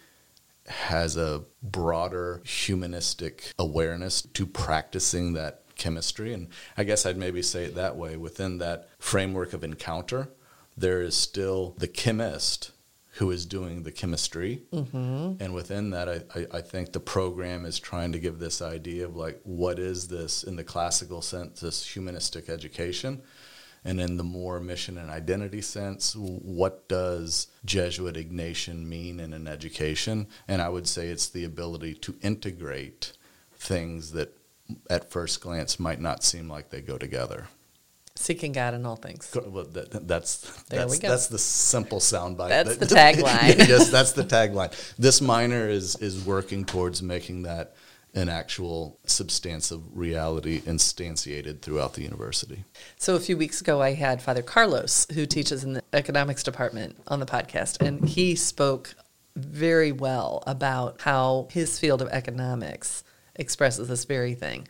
has 0.67 1.17
a 1.17 1.45
broader 1.63 2.43
humanistic 2.45 3.55
awareness 3.59 4.21
to 4.21 4.45
practicing 4.47 5.33
that 5.33 5.63
chemistry. 5.79 6.35
And 6.35 6.49
I 6.77 6.85
guess 6.85 7.07
I'd 7.07 7.17
maybe 7.17 7.43
say 7.43 7.65
it 7.65 7.75
that 7.77 7.97
way 7.97 8.17
within 8.17 8.59
that 8.59 8.89
framework 8.99 9.53
of 9.53 9.65
encounter, 9.65 10.31
there 10.77 11.01
is 11.01 11.17
still 11.17 11.75
the 11.79 11.89
chemist 11.89 12.73
who 13.19 13.31
is 13.33 13.47
doing 13.47 13.83
the 13.83 13.91
chemistry. 13.91 14.63
Mm-hmm. 14.73 15.43
And 15.43 15.53
within 15.53 15.91
that, 15.91 16.09
I, 16.09 16.21
I, 16.37 16.47
I, 16.59 16.61
think 16.61 16.93
the 16.93 17.01
program 17.01 17.65
is 17.65 17.81
trying 17.81 18.13
to 18.13 18.21
give 18.21 18.39
this 18.39 18.63
idea 18.63 19.07
of 19.07 19.17
like, 19.17 19.41
what 19.43 19.81
is 19.81 20.07
this 20.07 20.45
in 20.45 20.55
the 20.55 20.63
classical 20.63 21.21
sense, 21.21 21.61
this 21.61 21.85
humanistic 21.85 22.49
education? 22.49 23.23
And 23.85 24.01
in 24.01 24.19
the 24.19 24.25
more 24.25 24.61
mission 24.61 24.99
and 24.99 25.11
identity 25.11 25.63
sense, 25.63 26.15
what 26.15 26.89
does 26.89 27.49
Jesuit 27.65 28.15
Ignatian 28.15 28.85
mean 28.85 29.19
in 29.19 29.33
an 29.33 29.49
education? 29.49 30.29
And 30.47 30.63
I 30.63 30.69
would 30.69 30.87
say 30.87 31.09
it's 31.09 31.29
the 31.29 31.45
ability 31.45 31.95
to 31.95 32.15
integrate 32.23 33.15
things 33.57 34.13
that 34.13 34.38
at 34.91 35.11
first 35.11 35.41
glance 35.41 35.79
might 35.79 36.01
not 36.01 36.23
seem 36.23 36.49
like 36.49 36.71
they 36.71 36.81
go 36.81 36.99
together. 36.99 37.49
Seeking 38.15 38.51
God 38.51 38.75
in 38.75 38.85
all 38.85 38.97
things. 38.97 39.31
Well, 39.33 39.65
that, 39.65 40.09
that's 40.09 40.41
there 40.65 40.81
that's, 40.81 40.93
we 40.93 40.99
go. 40.99 41.09
that's 41.09 41.29
the 41.29 41.39
simple 41.39 42.01
soundbite. 42.01 42.49
That's 42.49 42.77
the 42.77 42.87
tagline. 42.87 43.59
yes, 43.69 43.91
that's 43.91 44.13
the 44.13 44.25
tagline. 44.25 44.73
This 44.97 45.21
minor 45.21 45.69
is 45.69 45.95
is 45.97 46.27
working 46.27 46.65
towards 46.65 47.01
making 47.01 47.43
that 47.43 47.77
an 48.15 48.29
actual 48.29 48.99
substantive 49.05 49.83
reality 49.97 50.61
instantiated 50.63 51.61
throughout 51.61 51.95
the 51.95 52.03
university. 52.03 52.65
So 52.97 53.15
a 53.15 53.21
few 53.21 53.37
weeks 53.37 53.61
ago, 53.61 53.81
I 53.81 53.95
had 53.95 54.21
Father 54.21 54.43
Carlos, 54.43 55.07
who 55.15 55.25
teaches 55.25 55.63
in 55.63 55.75
the 55.75 55.85
economics 55.93 56.43
department, 56.43 56.97
on 57.07 57.21
the 57.21 57.27
podcast, 57.27 57.81
and 57.87 58.09
he 58.09 58.35
spoke 58.35 58.97
very 59.37 59.93
well 59.93 60.43
about 60.47 61.03
how 61.03 61.47
his 61.53 61.79
field 61.79 62.03
of 62.03 62.09
economics 62.09 63.05
expresses 63.39 63.89
this 63.89 64.05
very 64.05 64.35
thing. 64.35 64.67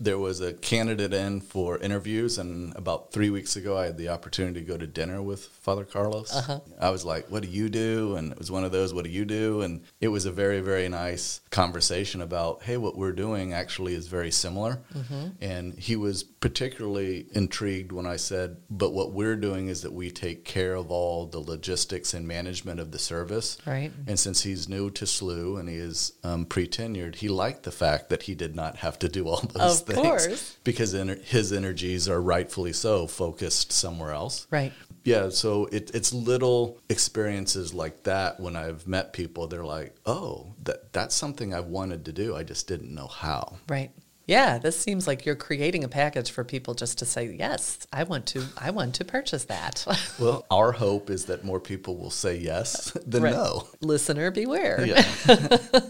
There 0.00 0.18
was 0.18 0.40
a 0.40 0.52
candidate 0.52 1.12
in 1.12 1.40
for 1.40 1.78
interviews, 1.78 2.38
and 2.38 2.74
about 2.76 3.12
three 3.12 3.30
weeks 3.30 3.56
ago, 3.56 3.76
I 3.76 3.86
had 3.86 3.98
the 3.98 4.08
opportunity 4.08 4.60
to 4.60 4.66
go 4.66 4.78
to 4.78 4.86
dinner 4.86 5.20
with 5.20 5.44
Father 5.44 5.84
Carlos. 5.84 6.34
Uh-huh. 6.34 6.60
I 6.80 6.90
was 6.90 7.04
like, 7.04 7.30
"What 7.30 7.42
do 7.42 7.48
you 7.48 7.68
do?" 7.68 8.16
And 8.16 8.32
it 8.32 8.38
was 8.38 8.50
one 8.50 8.64
of 8.64 8.72
those, 8.72 8.94
"What 8.94 9.04
do 9.04 9.10
you 9.10 9.24
do?" 9.24 9.62
And 9.62 9.82
it 10.00 10.08
was 10.08 10.24
a 10.24 10.32
very, 10.32 10.60
very 10.60 10.88
nice 10.88 11.40
conversation 11.50 12.22
about, 12.22 12.62
"Hey, 12.62 12.76
what 12.76 12.96
we're 12.96 13.12
doing 13.12 13.52
actually 13.52 13.94
is 13.94 14.06
very 14.06 14.30
similar." 14.30 14.80
Mm-hmm. 14.96 15.28
And 15.40 15.78
he 15.78 15.96
was 15.96 16.22
particularly 16.22 17.26
intrigued 17.32 17.92
when 17.92 18.06
I 18.06 18.16
said, 18.16 18.56
"But 18.70 18.92
what 18.92 19.12
we're 19.12 19.36
doing 19.36 19.68
is 19.68 19.82
that 19.82 19.92
we 19.92 20.10
take 20.10 20.44
care 20.44 20.74
of 20.74 20.90
all 20.90 21.26
the 21.26 21.40
logistics 21.40 22.14
and 22.14 22.26
management 22.26 22.78
of 22.78 22.92
the 22.92 22.98
service." 22.98 23.58
Right. 23.66 23.90
And 24.06 24.18
since 24.18 24.42
he's 24.42 24.68
new 24.68 24.90
to 24.90 25.04
SLU 25.04 25.58
and 25.58 25.68
he 25.68 25.76
is 25.76 26.12
um, 26.22 26.46
pre-tenured, 26.46 27.16
he 27.16 27.28
liked 27.28 27.64
the 27.64 27.72
fact 27.72 28.10
that 28.12 28.24
he 28.24 28.34
did 28.34 28.54
not 28.54 28.76
have 28.76 28.98
to 28.98 29.08
do 29.08 29.26
all 29.26 29.40
those 29.54 29.80
of 29.80 29.86
things 29.86 29.98
course. 29.98 30.58
because 30.64 30.92
his 30.92 31.50
energies 31.50 32.10
are 32.10 32.20
rightfully 32.20 32.74
so 32.74 33.06
focused 33.06 33.72
somewhere 33.72 34.12
else. 34.12 34.46
Right. 34.50 34.70
Yeah, 35.02 35.30
so 35.30 35.64
it, 35.72 35.90
it's 35.94 36.12
little 36.12 36.78
experiences 36.90 37.72
like 37.72 38.02
that 38.02 38.38
when 38.38 38.54
I've 38.54 38.86
met 38.86 39.14
people. 39.14 39.46
They're 39.46 39.64
like, 39.64 39.96
"Oh, 40.04 40.54
that 40.64 40.92
that's 40.92 41.14
something 41.14 41.54
I've 41.54 41.68
wanted 41.68 42.04
to 42.04 42.12
do. 42.12 42.36
I 42.36 42.42
just 42.42 42.68
didn't 42.68 42.94
know 42.94 43.06
how." 43.06 43.56
Right. 43.66 43.90
Yeah, 44.26 44.58
this 44.58 44.78
seems 44.78 45.06
like 45.06 45.24
you're 45.26 45.34
creating 45.34 45.82
a 45.82 45.88
package 45.88 46.30
for 46.30 46.44
people 46.44 46.74
just 46.74 46.98
to 46.98 47.06
say, 47.06 47.34
"Yes, 47.36 47.86
I 47.92 48.04
want 48.04 48.26
to. 48.26 48.44
I 48.58 48.70
want 48.72 48.94
to 48.96 49.06
purchase 49.06 49.46
that." 49.46 49.86
well, 50.20 50.44
our 50.50 50.70
hope 50.70 51.08
is 51.08 51.24
that 51.24 51.44
more 51.44 51.60
people 51.60 51.96
will 51.96 52.10
say 52.10 52.36
yes 52.36 52.92
than 53.06 53.22
right. 53.22 53.32
no. 53.32 53.66
Listener, 53.80 54.30
beware. 54.30 54.84
Yeah. 54.84 55.02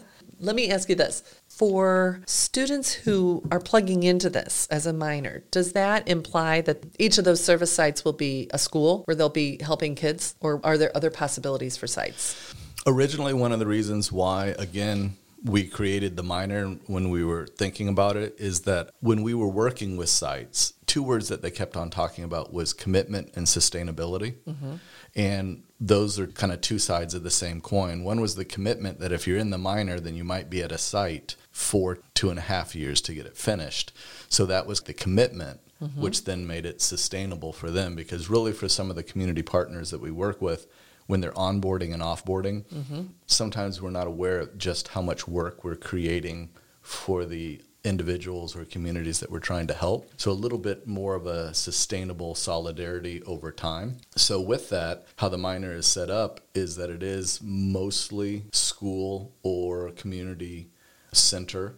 Let 0.42 0.56
me 0.56 0.70
ask 0.70 0.88
you 0.88 0.96
this. 0.96 1.22
For 1.54 2.22
students 2.26 2.92
who 2.92 3.42
are 3.52 3.60
plugging 3.60 4.02
into 4.02 4.30
this 4.30 4.66
as 4.70 4.86
a 4.86 4.92
minor, 4.92 5.44
does 5.50 5.72
that 5.74 6.08
imply 6.08 6.62
that 6.62 6.82
each 6.98 7.18
of 7.18 7.24
those 7.24 7.44
service 7.44 7.72
sites 7.72 8.04
will 8.04 8.14
be 8.14 8.48
a 8.52 8.58
school 8.58 9.02
where 9.04 9.14
they'll 9.14 9.28
be 9.28 9.58
helping 9.62 9.94
kids, 9.94 10.34
or 10.40 10.60
are 10.64 10.78
there 10.78 10.90
other 10.96 11.10
possibilities 11.10 11.76
for 11.76 11.86
sites? 11.86 12.54
Originally, 12.86 13.34
one 13.34 13.52
of 13.52 13.58
the 13.58 13.66
reasons 13.66 14.10
why, 14.10 14.54
again, 14.58 15.16
we 15.44 15.64
created 15.64 16.16
the 16.16 16.22
minor 16.22 16.68
when 16.86 17.10
we 17.10 17.22
were 17.22 17.46
thinking 17.46 17.88
about 17.88 18.16
it 18.16 18.34
is 18.38 18.62
that 18.62 18.90
when 19.00 19.22
we 19.22 19.34
were 19.34 19.48
working 19.48 19.96
with 19.96 20.08
sites, 20.08 20.72
two 20.86 21.02
words 21.02 21.28
that 21.28 21.42
they 21.42 21.50
kept 21.50 21.76
on 21.76 21.90
talking 21.90 22.24
about 22.24 22.52
was 22.52 22.72
commitment 22.72 23.30
and 23.34 23.46
sustainability. 23.46 24.34
Mm-hmm. 24.48 24.74
And 25.14 25.64
those 25.80 26.18
are 26.18 26.26
kind 26.26 26.52
of 26.52 26.60
two 26.60 26.78
sides 26.78 27.12
of 27.14 27.24
the 27.24 27.30
same 27.30 27.60
coin. 27.60 28.04
One 28.04 28.20
was 28.20 28.36
the 28.36 28.44
commitment 28.44 29.00
that 29.00 29.12
if 29.12 29.26
you're 29.26 29.38
in 29.38 29.50
the 29.50 29.58
minor, 29.58 30.00
then 30.00 30.14
you 30.14 30.24
might 30.24 30.48
be 30.48 30.62
at 30.62 30.72
a 30.72 30.78
site 30.78 31.36
for 31.52 31.98
two 32.14 32.30
and 32.30 32.38
a 32.38 32.42
half 32.42 32.74
years 32.74 33.00
to 33.02 33.14
get 33.14 33.26
it 33.26 33.36
finished. 33.36 33.92
So 34.28 34.46
that 34.46 34.66
was 34.66 34.80
the 34.80 34.94
commitment, 34.94 35.60
mm-hmm. 35.80 36.00
which 36.00 36.24
then 36.24 36.46
made 36.46 36.66
it 36.66 36.80
sustainable 36.80 37.52
for 37.52 37.70
them. 37.70 37.94
Because 37.94 38.28
really, 38.28 38.52
for 38.52 38.68
some 38.68 38.90
of 38.90 38.96
the 38.96 39.02
community 39.02 39.42
partners 39.42 39.90
that 39.90 40.00
we 40.00 40.10
work 40.10 40.40
with, 40.42 40.66
when 41.06 41.20
they're 41.20 41.32
onboarding 41.32 41.92
and 41.92 42.02
offboarding, 42.02 42.64
mm-hmm. 42.64 43.02
sometimes 43.26 43.82
we're 43.82 43.90
not 43.90 44.06
aware 44.06 44.40
of 44.40 44.56
just 44.56 44.88
how 44.88 45.02
much 45.02 45.28
work 45.28 45.62
we're 45.62 45.76
creating 45.76 46.50
for 46.80 47.24
the 47.24 47.60
individuals 47.84 48.56
or 48.56 48.64
communities 48.64 49.20
that 49.20 49.30
we're 49.30 49.40
trying 49.40 49.66
to 49.66 49.74
help. 49.74 50.08
So 50.16 50.30
a 50.30 50.32
little 50.32 50.58
bit 50.58 50.86
more 50.86 51.14
of 51.14 51.26
a 51.26 51.52
sustainable 51.52 52.34
solidarity 52.34 53.22
over 53.24 53.50
time. 53.50 53.98
So 54.16 54.40
with 54.40 54.70
that, 54.70 55.06
how 55.16 55.28
the 55.28 55.38
minor 55.38 55.72
is 55.72 55.86
set 55.86 56.08
up 56.08 56.40
is 56.54 56.76
that 56.76 56.90
it 56.90 57.02
is 57.02 57.40
mostly 57.42 58.44
school 58.52 59.32
or 59.42 59.90
community 59.90 60.68
center 61.12 61.76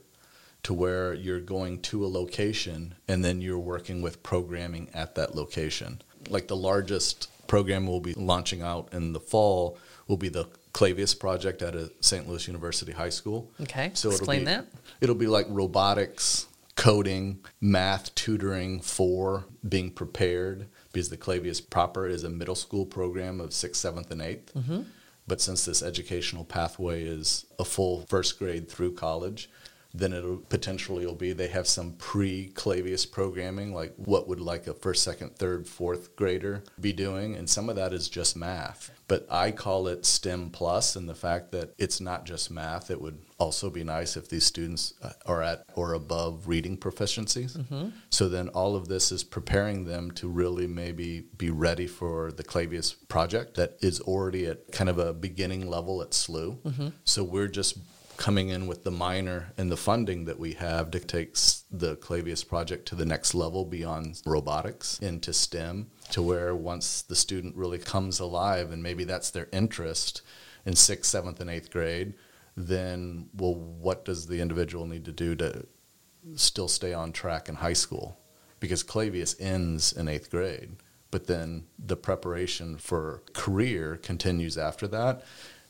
to 0.63 0.73
where 0.73 1.13
you're 1.15 1.41
going 1.41 1.81
to 1.83 2.05
a 2.05 2.09
location 2.09 2.95
and 3.07 3.25
then 3.25 3.41
you're 3.41 3.59
working 3.59 4.03
with 4.03 4.23
programming 4.23 4.89
at 4.95 5.15
that 5.15 5.35
location. 5.35 6.01
Like 6.29 6.49
the 6.49 6.57
largest 6.57 7.29
program 7.47 7.87
we'll 7.87 8.01
be 8.01 8.15
launching 8.15 8.63
out 8.63 8.89
in 8.93 9.13
the 9.13 9.21
fall 9.21 9.79
will 10.09 10.17
be 10.17 10.31
the 10.31 10.47
Clavius 10.73 11.15
project 11.15 11.63
at 11.63 11.75
a 11.75 11.91
St. 12.01 12.29
Louis 12.29 12.47
University 12.49 12.93
High 12.93 13.11
School. 13.11 13.51
Okay. 13.61 13.91
So 13.95 14.11
explain 14.11 14.43
it'll 14.43 14.63
be, 14.63 14.71
that. 14.71 14.81
It'll 15.01 15.15
be 15.15 15.27
like 15.27 15.47
robotics, 15.49 16.47
coding, 16.77 17.41
math 17.61 18.15
tutoring 18.15 18.81
for 18.81 19.45
being 19.67 19.91
prepared 19.91 20.67
because 20.93 21.11
the 21.11 21.17
Clavius 21.17 21.61
proper 21.61 22.07
is 22.07 22.25
a 22.25 22.31
middle 22.31 22.55
school 22.55 22.87
program 22.87 23.41
of 23.41 23.53
sixth, 23.53 23.81
seventh, 23.81 24.11
and 24.11 24.21
8th 24.21 24.53
mm-hmm. 24.53 24.83
But 25.27 25.41
since 25.41 25.65
this 25.65 25.83
educational 25.83 26.45
pathway 26.45 27.05
is 27.05 27.47
a 27.59 27.65
full 27.65 28.03
first 28.03 28.39
grade 28.39 28.69
through 28.69 28.95
college, 28.95 29.49
then 29.95 30.13
it'll 30.13 30.39
potentially 30.39 31.07
will 31.07 31.15
be 31.15 31.33
they 31.33 31.47
have 31.47 31.69
some 31.69 31.93
pre 31.93 32.49
Clavius 32.49 33.07
programming, 33.07 33.73
like 33.73 33.95
what 33.97 34.27
would 34.27 34.41
like 34.41 34.67
a 34.67 34.75
first, 34.75 35.05
second, 35.05 35.37
third, 35.37 35.69
fourth 35.69 36.17
grader 36.17 36.65
be 36.81 36.93
doing, 36.93 37.37
and 37.37 37.49
some 37.49 37.69
of 37.69 37.77
that 37.77 37.93
is 37.93 38.09
just 38.09 38.37
math. 38.37 38.91
But 39.07 39.27
I 39.31 39.53
call 39.53 39.87
it 39.87 40.05
STEM 40.05 40.51
plus, 40.51 40.97
and 40.97 41.09
the 41.09 41.15
fact 41.15 41.53
that 41.53 41.75
it's 41.79 42.01
not 42.01 42.25
just 42.25 42.51
math, 42.51 42.91
it 42.91 43.01
would 43.01 43.23
also 43.39 43.71
be 43.71 43.85
nice 43.85 44.17
if 44.17 44.29
these 44.29 44.45
students 44.45 44.95
uh, 45.03 45.11
are 45.27 45.43
at 45.43 45.65
or 45.75 45.93
above 45.93 46.49
reading 46.49 46.77
proficiencies. 46.77 47.57
Mm-hmm. 47.57 47.91
So 48.11 48.29
then 48.29 48.49
all 48.49 48.75
of 48.75 48.89
this 48.89 49.13
is 49.13 49.23
preparing 49.23 49.85
them 49.85 50.11
to 50.13 50.29
really 50.29 50.67
maybe 50.67 51.25
be 51.37 51.51
ready 51.51 51.87
for 51.87 52.33
the 52.33 52.43
Clavius 52.43 52.93
project 52.93 53.55
that 53.55 53.77
is 53.81 54.01
already 54.01 54.47
at 54.47 54.73
kind 54.73 54.91
of 54.91 54.99
a 54.99 55.13
beginning 55.13 55.69
level 55.69 56.03
at 56.03 56.11
SLU. 56.11 56.59
Mm-hmm. 56.63 56.89
So 57.05 57.23
we're 57.23 57.49
just 57.49 57.79
coming 58.17 58.49
in 58.49 58.67
with 58.67 58.85
the 58.85 58.91
minor 58.91 59.53
and 59.57 59.71
the 59.71 59.77
funding 59.77 60.25
that 60.25 60.39
we 60.39 60.53
have 60.53 60.91
take 60.91 61.37
the 61.71 61.97
Clavius 61.97 62.45
project 62.45 62.87
to 62.89 62.95
the 62.95 63.05
next 63.05 63.35
level 63.35 63.65
beyond 63.65 64.21
robotics 64.25 64.99
into 65.01 65.33
STEM 65.33 65.91
to 66.11 66.23
where 66.23 66.55
once 66.55 67.03
the 67.03 67.17
student 67.17 67.57
really 67.57 67.79
comes 67.79 68.21
alive 68.21 68.73
and 68.73 68.83
maybe 68.83 69.05
that's 69.05 69.31
their 69.31 69.49
interest 69.53 70.23
in 70.65 70.75
sixth, 70.77 71.11
seventh, 71.11 71.41
and 71.41 71.51
eighth 71.51 71.71
grade, 71.71 72.15
then 72.57 73.29
well, 73.35 73.55
what 73.55 74.05
does 74.05 74.27
the 74.27 74.41
individual 74.41 74.87
need 74.87 75.05
to 75.05 75.13
do 75.13 75.35
to 75.35 75.67
still 76.37 76.69
stay 76.69 76.95
on 76.95 77.13
track 77.13 77.49
in 77.49 77.57
high 77.57 77.73
school? 77.73 78.19
Because 78.61 78.83
Clavius 78.83 79.37
ends 79.41 79.93
in 79.93 80.09
eighth 80.09 80.31
grade, 80.31 80.77
but 81.11 81.27
then 81.27 81.67
the 81.79 81.97
preparation 81.97 82.79
for 82.79 83.23
career 83.35 83.97
continues 83.97 84.57
after 84.57 84.87
that 84.89 85.25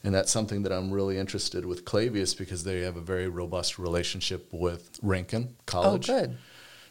and 0.04 0.14
that's 0.14 0.30
something 0.30 0.62
that 0.62 0.72
I'm 0.72 0.90
really 0.90 1.18
interested 1.18 1.64
with 1.64 1.84
Clavius 1.84 2.34
because 2.34 2.62
they 2.62 2.82
have 2.82 2.96
a 2.96 3.00
very 3.00 3.26
robust 3.26 3.78
relationship 3.78 4.48
with 4.52 5.00
Ranken 5.02 5.54
College. 5.64 6.10
Oh, 6.10 6.20
good. 6.20 6.36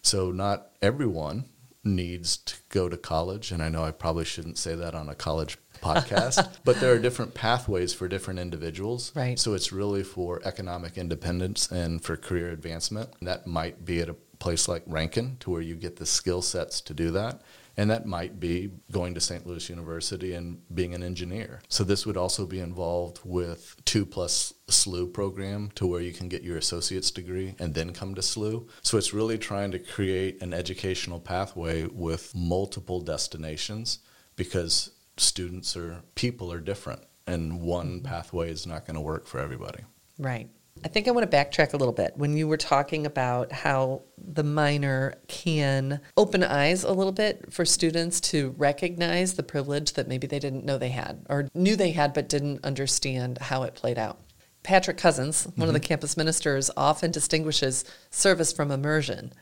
So 0.01 0.31
not 0.31 0.71
everyone 0.81 1.45
needs 1.83 2.37
to 2.37 2.55
go 2.69 2.89
to 2.89 2.97
college, 2.97 3.51
and 3.51 3.61
I 3.61 3.69
know 3.69 3.83
I 3.83 3.91
probably 3.91 4.25
shouldn't 4.25 4.57
say 4.57 4.73
that 4.75 4.95
on 4.95 5.09
a 5.09 5.15
college 5.15 5.57
podcast, 5.81 6.57
but 6.63 6.79
there 6.79 6.93
are 6.93 6.99
different 6.99 7.33
pathways 7.33 7.93
for 7.93 8.07
different 8.07 8.39
individuals. 8.39 9.11
Right. 9.15 9.37
So 9.37 9.53
it's 9.53 9.71
really 9.71 10.03
for 10.03 10.41
economic 10.43 10.97
independence 10.97 11.71
and 11.71 12.03
for 12.03 12.17
career 12.17 12.49
advancement. 12.49 13.09
That 13.21 13.45
might 13.45 13.85
be 13.85 14.01
at 14.01 14.09
a 14.09 14.15
place 14.39 14.67
like 14.67 14.83
Rankin 14.87 15.37
to 15.41 15.51
where 15.51 15.61
you 15.61 15.75
get 15.75 15.97
the 15.97 16.05
skill 16.05 16.41
sets 16.41 16.81
to 16.81 16.93
do 16.93 17.11
that. 17.11 17.41
And 17.75 17.89
that 17.89 18.05
might 18.05 18.39
be 18.39 18.71
going 18.91 19.15
to 19.15 19.19
St. 19.19 19.47
Louis 19.47 19.69
University 19.69 20.33
and 20.33 20.61
being 20.73 20.93
an 20.93 21.01
engineer. 21.01 21.61
So 21.69 21.83
this 21.83 22.05
would 22.05 22.17
also 22.17 22.45
be 22.45 22.59
involved 22.59 23.19
with 23.23 23.75
two 23.85 24.05
plus 24.05 24.53
SLU 24.67 25.11
program 25.11 25.71
to 25.75 25.87
where 25.87 26.01
you 26.01 26.13
can 26.13 26.29
get 26.29 26.43
your 26.43 26.57
associate's 26.57 27.11
degree 27.11 27.55
and 27.59 27.73
then 27.73 27.93
come 27.93 28.13
to 28.15 28.21
SLU. 28.21 28.67
So 28.83 28.97
it's 28.97 29.13
really 29.13 29.37
trying 29.37 29.71
to 29.71 29.79
create 29.79 30.41
an 30.41 30.53
educational 30.53 31.19
pathway 31.19 31.85
with 31.85 32.33
multiple 32.35 33.01
destinations 33.01 33.99
because 34.35 34.91
students 35.17 35.75
or 35.75 36.03
people 36.15 36.51
are 36.51 36.59
different 36.59 37.01
and 37.27 37.61
one 37.61 38.01
pathway 38.01 38.51
is 38.51 38.67
not 38.67 38.85
going 38.85 38.95
to 38.95 39.01
work 39.01 39.25
for 39.27 39.39
everybody. 39.39 39.83
Right. 40.19 40.49
I 40.83 40.87
think 40.89 41.07
I 41.07 41.11
want 41.11 41.29
to 41.29 41.37
backtrack 41.37 41.73
a 41.73 41.77
little 41.77 41.93
bit. 41.93 42.13
When 42.15 42.35
you 42.35 42.47
were 42.47 42.57
talking 42.57 43.05
about 43.05 43.51
how 43.51 44.01
the 44.17 44.43
minor 44.43 45.15
can 45.27 46.01
open 46.17 46.43
eyes 46.43 46.83
a 46.83 46.91
little 46.91 47.13
bit 47.13 47.53
for 47.53 47.63
students 47.65 48.19
to 48.21 48.53
recognize 48.57 49.33
the 49.33 49.43
privilege 49.43 49.93
that 49.93 50.07
maybe 50.07 50.27
they 50.27 50.39
didn't 50.39 50.65
know 50.65 50.77
they 50.77 50.89
had 50.89 51.25
or 51.29 51.47
knew 51.53 51.75
they 51.75 51.91
had 51.91 52.13
but 52.13 52.27
didn't 52.27 52.65
understand 52.65 53.37
how 53.37 53.63
it 53.63 53.75
played 53.75 53.97
out. 53.97 54.19
Patrick 54.63 54.97
Cousins, 54.97 55.45
one 55.45 55.53
mm-hmm. 55.53 55.63
of 55.63 55.73
the 55.73 55.79
campus 55.79 56.15
ministers, 56.17 56.71
often 56.75 57.11
distinguishes 57.11 57.83
service 58.09 58.53
from 58.53 58.71
immersion 58.71 59.33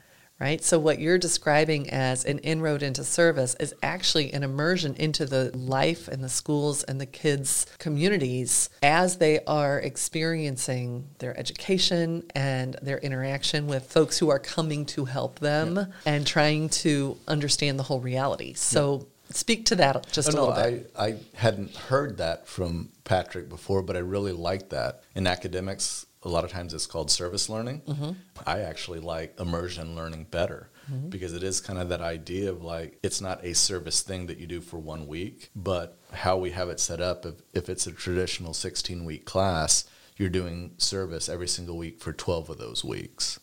right? 0.42 0.64
So, 0.64 0.80
what 0.80 1.00
you're 1.00 1.20
describing 1.20 1.92
as 1.92 2.26
an 2.26 2.40
inroad 2.40 2.82
into 2.82 3.04
service 3.04 3.56
is 3.60 3.76
actually 3.84 4.34
an 4.34 4.42
immersion 4.42 4.96
into 4.96 5.26
the 5.28 5.56
life 5.56 6.08
and 6.08 6.24
the 6.24 6.30
schools 6.30 6.84
and 6.84 7.00
the 7.00 7.06
kids' 7.06 7.68
communities 7.78 8.70
as 8.82 9.18
they 9.18 9.44
are 9.46 9.80
experiencing 9.80 11.08
their 11.20 11.38
education 11.40 12.24
and 12.34 12.76
their 12.82 12.98
interaction 12.98 13.68
with 13.68 13.86
folks 13.92 14.18
who 14.18 14.30
are 14.30 14.40
coming 14.40 14.84
to 14.88 15.06
help 15.06 15.38
them 15.40 15.76
yeah. 15.78 15.86
and 16.08 16.26
trying 16.26 16.70
to 16.70 17.18
understand 17.28 17.78
the 17.78 17.84
whole 17.84 18.02
reality. 18.02 18.54
So, 18.54 18.98
yeah. 19.00 19.06
Speak 19.34 19.68
to 19.68 19.78
that 19.78 20.12
just 20.12 20.28
oh, 20.28 20.32
a 20.32 20.34
little 20.34 20.56
no, 20.56 20.72
bit. 20.72 20.92
I, 20.94 21.06
I 21.06 21.16
hadn't 21.36 21.74
heard 21.74 22.18
that 22.18 22.50
from 22.50 22.90
Patrick 23.06 23.48
before, 23.48 23.82
but 23.82 23.96
I 23.96 24.00
really 24.00 24.34
like 24.34 24.68
that. 24.72 25.04
In 25.16 25.26
academics, 25.26 26.06
a 26.24 26.30
lot 26.30 26.44
of 26.44 26.52
times 26.52 26.74
it's 26.74 26.86
called 26.86 27.10
service 27.10 27.50
learning. 27.50 27.82
Mm-hmm. 27.82 28.12
I 28.46 28.62
actually 28.62 29.00
like 29.00 29.40
immersion 29.40 29.96
learning 29.96 30.28
better 30.30 30.70
mm-hmm. 30.92 31.10
because 31.10 31.34
it 31.34 31.44
is 31.44 31.60
kind 31.60 31.80
of 31.80 31.90
that 31.90 32.02
idea 32.02 32.52
of 32.52 32.64
like 32.64 33.00
it's 33.04 33.22
not 33.22 33.44
a 33.44 33.54
service 33.54 34.02
thing 34.02 34.28
that 34.28 34.38
you 34.38 34.48
do 34.48 34.62
for 34.62 34.78
one 34.78 35.08
week, 35.08 35.50
but 35.56 35.98
how 36.12 36.38
we 36.38 36.52
have 36.52 36.70
it 36.70 36.80
set 36.80 37.02
up. 37.02 37.26
If, 37.26 37.36
if 37.54 37.70
it's 37.70 37.88
a 37.88 37.92
traditional 37.92 38.54
16 38.54 39.04
week 39.04 39.26
class, 39.26 39.86
you're 40.18 40.30
doing 40.30 40.74
service 40.78 41.28
every 41.28 41.48
single 41.48 41.78
week 41.78 42.00
for 42.00 42.14
12 42.14 42.52
of 42.52 42.58
those 42.58 42.84
weeks. 42.84 43.40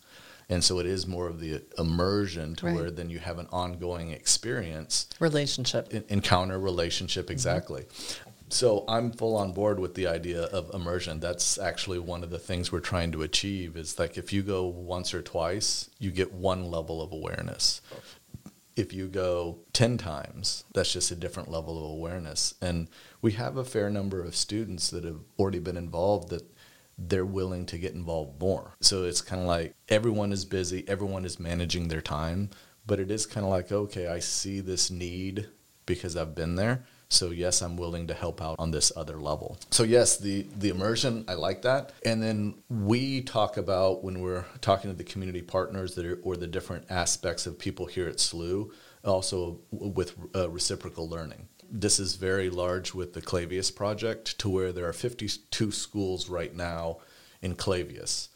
And 0.51 0.63
so 0.63 0.79
it 0.79 0.87
is 0.87 1.05
more 1.05 1.27
of 1.27 1.39
the 1.39 1.61
immersion 1.77 2.55
to 2.55 2.65
right. 2.65 2.75
where 2.75 2.89
then 2.89 3.11
you 3.11 3.19
have 3.19 3.37
an 3.37 3.47
ongoing 3.51 4.09
experience. 4.09 5.07
Relationship. 5.19 5.93
encounter, 6.09 6.57
relationship, 6.57 7.25
mm-hmm. 7.25 7.33
exactly. 7.33 7.81
Mm-hmm. 7.83 8.28
So 8.49 8.83
I'm 8.87 9.11
full 9.11 9.35
on 9.35 9.53
board 9.53 9.79
with 9.79 9.93
the 9.93 10.07
idea 10.07 10.41
of 10.41 10.73
immersion. 10.73 11.19
That's 11.19 11.59
actually 11.59 11.99
one 11.99 12.23
of 12.23 12.31
the 12.31 12.39
things 12.39 12.71
we're 12.71 12.79
trying 12.79 13.11
to 13.11 13.21
achieve 13.21 13.77
is 13.77 13.99
like 13.99 14.17
if 14.17 14.33
you 14.33 14.41
go 14.41 14.65
once 14.65 15.13
or 15.13 15.21
twice, 15.21 15.89
you 15.99 16.09
get 16.09 16.33
one 16.33 16.71
level 16.71 17.01
of 17.01 17.13
awareness. 17.13 17.81
If 18.75 18.91
you 18.91 19.07
go 19.07 19.59
10 19.73 19.97
times, 19.97 20.63
that's 20.73 20.93
just 20.93 21.11
a 21.11 21.15
different 21.15 21.51
level 21.51 21.77
of 21.77 21.91
awareness. 21.91 22.55
And 22.59 22.87
we 23.21 23.33
have 23.33 23.57
a 23.57 23.65
fair 23.65 23.89
number 23.89 24.23
of 24.23 24.35
students 24.35 24.89
that 24.89 25.03
have 25.03 25.19
already 25.37 25.59
been 25.59 25.77
involved 25.77 26.29
that 26.29 26.43
they're 26.97 27.25
willing 27.25 27.65
to 27.67 27.77
get 27.77 27.93
involved 27.93 28.41
more. 28.41 28.73
So 28.81 29.03
it's 29.03 29.21
kind 29.21 29.41
of 29.41 29.47
like 29.47 29.75
everyone 29.89 30.31
is 30.31 30.43
busy, 30.43 30.83
everyone 30.87 31.23
is 31.23 31.39
managing 31.39 31.87
their 31.87 32.01
time, 32.01 32.49
but 32.87 32.99
it 32.99 33.11
is 33.11 33.27
kind 33.27 33.45
of 33.45 33.51
like, 33.51 33.71
okay, 33.71 34.07
I 34.07 34.19
see 34.19 34.59
this 34.59 34.89
need 34.89 35.49
because 35.85 36.17
I've 36.17 36.33
been 36.33 36.55
there 36.55 36.85
so 37.09 37.31
yes, 37.31 37.61
I'm 37.61 37.75
willing 37.75 38.07
to 38.07 38.13
help 38.13 38.41
out 38.41 38.55
on 38.59 38.71
this 38.71 38.91
other 38.95 39.19
level. 39.19 39.57
So 39.71 39.83
yes, 39.83 40.17
the 40.17 40.45
the 40.57 40.69
immersion, 40.69 41.25
I 41.27 41.33
like 41.33 41.63
that. 41.63 41.91
And 42.05 42.21
then 42.21 42.55
we 42.69 43.21
talk 43.21 43.57
about 43.57 44.03
when 44.03 44.21
we're 44.21 44.45
talking 44.61 44.91
to 44.91 44.97
the 44.97 45.03
community 45.03 45.41
partners 45.41 45.95
that 45.95 46.05
are, 46.05 46.19
or 46.21 46.37
the 46.37 46.47
different 46.47 46.85
aspects 46.89 47.47
of 47.47 47.57
people 47.57 47.87
here 47.87 48.07
at 48.07 48.17
SLU, 48.17 48.71
also 49.03 49.59
with 49.71 50.15
uh, 50.35 50.49
reciprocal 50.49 51.09
learning. 51.09 51.47
This 51.71 51.99
is 51.99 52.15
very 52.15 52.49
large 52.49 52.93
with 52.93 53.13
the 53.13 53.21
Clavius 53.21 53.71
project 53.71 54.37
to 54.39 54.49
where 54.49 54.71
there 54.71 54.87
are 54.87 54.93
52 54.93 55.71
schools 55.71 56.29
right 56.29 56.55
now 56.55 56.97
in 57.41 57.55
Clavius. 57.55 58.29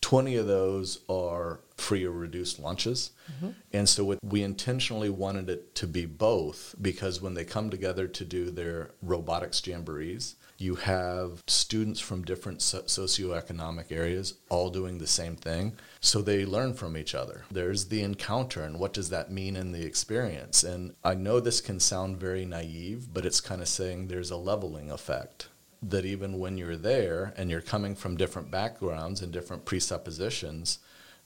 20 0.00 0.36
of 0.36 0.46
those 0.46 1.00
are 1.08 1.60
free 1.80 2.04
or 2.04 2.12
reduced 2.12 2.58
lunches. 2.58 3.10
Mm-hmm. 3.32 3.50
And 3.72 3.88
so 3.88 4.18
we 4.22 4.42
intentionally 4.42 5.10
wanted 5.10 5.48
it 5.48 5.74
to 5.76 5.86
be 5.86 6.06
both 6.06 6.74
because 6.80 7.20
when 7.20 7.34
they 7.34 7.44
come 7.44 7.70
together 7.70 8.06
to 8.06 8.24
do 8.24 8.50
their 8.50 8.90
robotics 9.02 9.60
jamborees, 9.60 10.34
you 10.58 10.74
have 10.74 11.42
students 11.46 12.00
from 12.00 12.22
different 12.22 12.58
socioeconomic 12.60 13.90
areas 13.90 14.34
all 14.50 14.68
doing 14.68 14.98
the 14.98 15.06
same 15.06 15.34
thing. 15.34 15.74
So 16.00 16.20
they 16.20 16.44
learn 16.44 16.74
from 16.74 16.98
each 16.98 17.14
other. 17.14 17.44
There's 17.50 17.86
the 17.86 18.02
encounter, 18.02 18.62
and 18.62 18.78
what 18.78 18.92
does 18.92 19.08
that 19.08 19.32
mean 19.32 19.56
in 19.56 19.72
the 19.72 19.86
experience? 19.86 20.62
And 20.62 20.94
I 21.02 21.14
know 21.14 21.40
this 21.40 21.62
can 21.62 21.80
sound 21.80 22.18
very 22.18 22.44
naive, 22.44 23.08
but 23.12 23.24
it's 23.24 23.40
kind 23.40 23.62
of 23.62 23.68
saying 23.68 24.08
there's 24.08 24.30
a 24.30 24.36
leveling 24.36 24.90
effect 24.90 25.48
that 25.82 26.04
even 26.04 26.38
when 26.38 26.58
you're 26.58 26.76
there 26.76 27.32
and 27.38 27.50
you're 27.50 27.62
coming 27.62 27.94
from 27.94 28.18
different 28.18 28.50
backgrounds 28.50 29.22
and 29.22 29.32
different 29.32 29.64
presuppositions, 29.64 30.78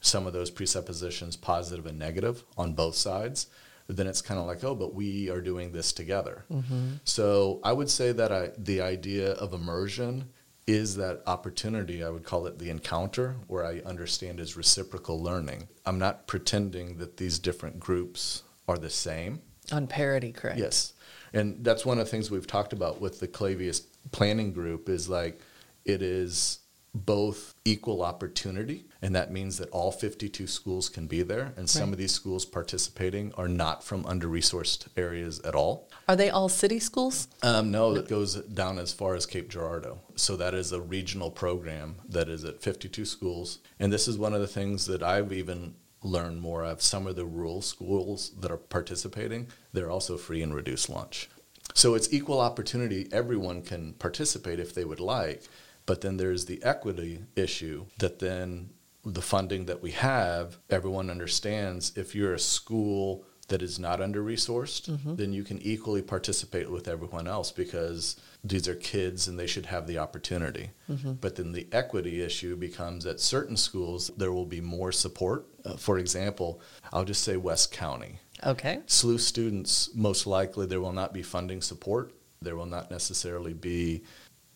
some 0.05 0.27
of 0.27 0.33
those 0.33 0.51
presuppositions 0.51 1.37
positive 1.37 1.87
and 1.87 1.99
negative 1.99 2.45
on 2.59 2.75
both 2.75 2.95
sides, 2.95 3.47
then 3.87 4.07
it's 4.07 4.23
kind 4.23 4.39
of 4.39 4.47
like, 4.47 4.63
oh, 4.63 4.75
but 4.75 4.95
we 4.95 5.31
are 5.31 5.41
doing 5.41 5.73
this 5.73 5.93
together. 5.93 6.45
Mm-hmm. 6.51 6.97
So 7.05 7.61
I 7.65 7.73
would 7.73 7.89
say 7.91 8.13
that 8.13 8.31
I, 8.31 8.51
the 8.59 8.81
idea 8.83 9.33
of 9.33 9.53
immersion 9.53 10.29
is 10.67 10.97
that 10.97 11.23
opportunity. 11.27 12.05
I 12.05 12.11
would 12.11 12.25
call 12.25 12.47
it 12.47 12.59
the 12.59 12.71
encounter, 12.71 13.37
where 13.49 13.65
I 13.65 13.81
understand 13.85 14.41
is 14.41 14.57
reciprocal 14.57 15.23
learning. 15.23 15.69
I'm 15.85 15.99
not 15.99 16.27
pretending 16.27 16.99
that 16.99 17.17
these 17.17 17.39
different 17.39 17.81
groups 17.81 18.43
are 18.69 18.79
the 18.79 18.91
same. 18.91 19.41
On 19.73 19.87
parity, 19.87 20.33
correct? 20.33 20.59
Yes. 20.59 20.93
And 21.33 21.65
that's 21.65 21.85
one 21.85 21.99
of 21.99 22.05
the 22.05 22.11
things 22.11 22.31
we've 22.31 22.47
talked 22.47 22.73
about 22.73 23.01
with 23.01 23.21
the 23.21 23.29
Clavius 23.29 23.81
planning 24.13 24.53
group 24.53 24.89
is 24.89 25.09
like 25.09 25.41
it 25.85 26.01
is 26.03 26.61
both 26.95 27.55
equal 27.65 28.03
opportunity, 28.03 28.85
and 29.03 29.17
that 29.17 29.33
means 29.33 29.59
that 29.59 29.69
all 29.71 29.91
52 29.91 30.47
schools 30.47 30.89
can 30.89 31.09
be 31.09 31.23
there, 31.23 31.53
and 31.57 31.69
some 31.69 31.93
of 31.93 31.99
these 31.99 32.13
schools 32.13 32.45
participating 32.45 33.33
are 33.35 33.49
not 33.49 33.83
from 33.83 34.07
under 34.07 34.29
resourced 34.29 34.87
areas 34.97 35.41
at 35.41 35.57
all. 35.57 35.89
Are 36.09 36.15
they 36.15 36.31
all 36.31 36.49
city 36.49 36.79
schools? 36.79 37.27
Um, 37.43 37.73
no, 37.73 37.97
it 37.97 38.09
goes 38.09 38.37
down 38.37 38.79
as 38.79 38.93
far 38.93 39.17
as 39.17 39.27
Cape 39.27 39.51
Girardeau. 39.51 39.99
So 40.15 40.37
that 40.37 40.55
is 40.55 40.71
a 40.71 40.81
regional 40.81 41.31
program 41.31 41.97
that 42.09 42.29
is 42.29 42.45
at 42.45 42.63
52 42.63 43.05
schools, 43.05 43.59
and 43.81 43.93
this 43.93 44.07
is 44.07 44.17
one 44.17 44.33
of 44.33 44.41
the 44.41 44.47
things 44.47 44.87
that 44.87 45.03
I've 45.03 45.33
even 45.33 45.75
learned 46.05 46.41
more 46.41 46.65
of. 46.65 46.81
Some 46.81 47.09
of 47.09 47.17
the 47.17 47.27
rural 47.27 47.63
schools 47.63 48.31
that 48.39 48.53
are 48.53 48.57
participating, 48.57 49.49
they're 49.73 49.91
also 49.91 50.17
free 50.17 50.43
and 50.43 50.55
reduced 50.55 50.89
lunch. 50.89 51.29
So 51.73 51.95
it's 51.95 52.13
equal 52.13 52.41
opportunity. 52.41 53.09
Everyone 53.11 53.63
can 53.63 53.95
participate 53.95 54.61
if 54.61 54.75
they 54.75 54.85
would 54.85 55.01
like. 55.01 55.43
But 55.87 56.01
then 56.01 56.17
there's 56.17 56.47
the 56.47 56.63
equity 56.63 57.21
issue 57.37 57.87
that 57.99 58.19
then 58.19 58.71
the 59.05 59.23
funding 59.23 59.67
that 59.67 59.83
we 59.83 59.91
have, 59.93 60.59
everyone 60.71 61.11
understands 61.11 61.93
if 61.97 62.15
you're 62.15 62.35
a 62.35 62.39
school 62.39 63.25
that 63.49 63.63
is 63.63 63.79
not 63.79 64.01
under 64.01 64.23
resourced, 64.23 64.89
mm-hmm. 64.89 65.17
then 65.17 65.33
you 65.33 65.45
can 65.45 65.61
equally 65.61 66.03
participate 66.03 66.71
with 66.71 66.89
everyone 66.89 67.29
else 67.29 67.53
because 67.53 68.17
these 68.43 68.67
are 68.69 68.75
kids 68.75 69.29
and 69.29 69.39
they 69.39 69.47
should 69.47 69.67
have 69.67 69.87
the 69.87 69.99
opportunity. 69.99 70.71
Mm-hmm. 70.91 71.15
But 71.15 71.37
then 71.37 71.53
the 71.53 71.67
equity 71.73 72.23
issue 72.23 72.57
becomes 72.57 73.05
at 73.07 73.21
certain 73.21 73.57
schools, 73.57 74.11
there 74.17 74.33
will 74.33 74.47
be 74.47 74.61
more 74.61 74.93
support. 74.93 75.47
Uh, 75.65 75.77
for 75.77 75.99
example, 75.99 76.61
I'll 76.93 77.05
just 77.05 77.23
say 77.23 77.37
West 77.37 77.73
County. 77.73 78.19
Okay. 78.45 78.81
SLU 78.87 79.19
students, 79.21 79.91
most 79.95 80.27
likely, 80.27 80.67
there 80.67 80.81
will 80.81 80.93
not 80.93 81.13
be 81.13 81.23
funding 81.23 81.61
support. 81.61 82.13
There 82.43 82.57
will 82.57 82.67
not 82.67 82.91
necessarily 82.91 83.55
be 83.55 84.03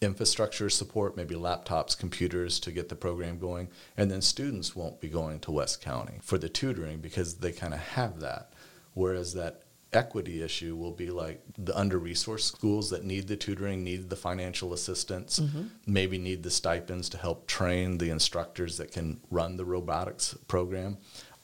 infrastructure 0.01 0.71
support, 0.71 1.17
maybe 1.17 1.35
laptops, 1.35 1.99
computers 1.99 2.61
to 2.61 2.73
get 2.73 2.89
the 2.89 2.95
program 2.95 3.39
going. 3.39 3.69
And 3.97 4.11
then 4.11 4.23
students 4.23 4.77
won't 4.77 5.01
be 5.01 5.09
going 5.09 5.41
to 5.41 5.51
West 5.51 5.81
County 5.81 6.19
for 6.23 6.39
the 6.39 6.49
tutoring 6.49 6.99
because 6.99 7.37
they 7.37 7.53
kind 7.53 7.75
of 7.75 7.81
have 7.81 8.21
that. 8.21 8.53
Whereas 8.95 9.35
that 9.35 9.63
equity 9.93 10.43
issue 10.43 10.77
will 10.77 10.93
be 10.93 11.11
like 11.11 11.43
the 11.57 11.77
under 11.77 11.99
resourced 11.99 12.43
schools 12.43 12.91
that 12.91 13.05
need 13.05 13.27
the 13.27 13.37
tutoring, 13.37 13.83
need 13.83 14.11
the 14.11 14.17
financial 14.17 14.73
assistance, 14.75 15.41
mm-hmm. 15.41 15.63
maybe 15.87 16.19
need 16.19 16.43
the 16.43 16.51
stipends 16.51 17.09
to 17.09 17.17
help 17.17 17.47
train 17.47 17.99
the 17.99 18.11
instructors 18.11 18.77
that 18.77 18.93
can 18.93 19.21
run 19.31 19.57
the 19.57 19.65
robotics 19.65 20.35
program 20.47 20.99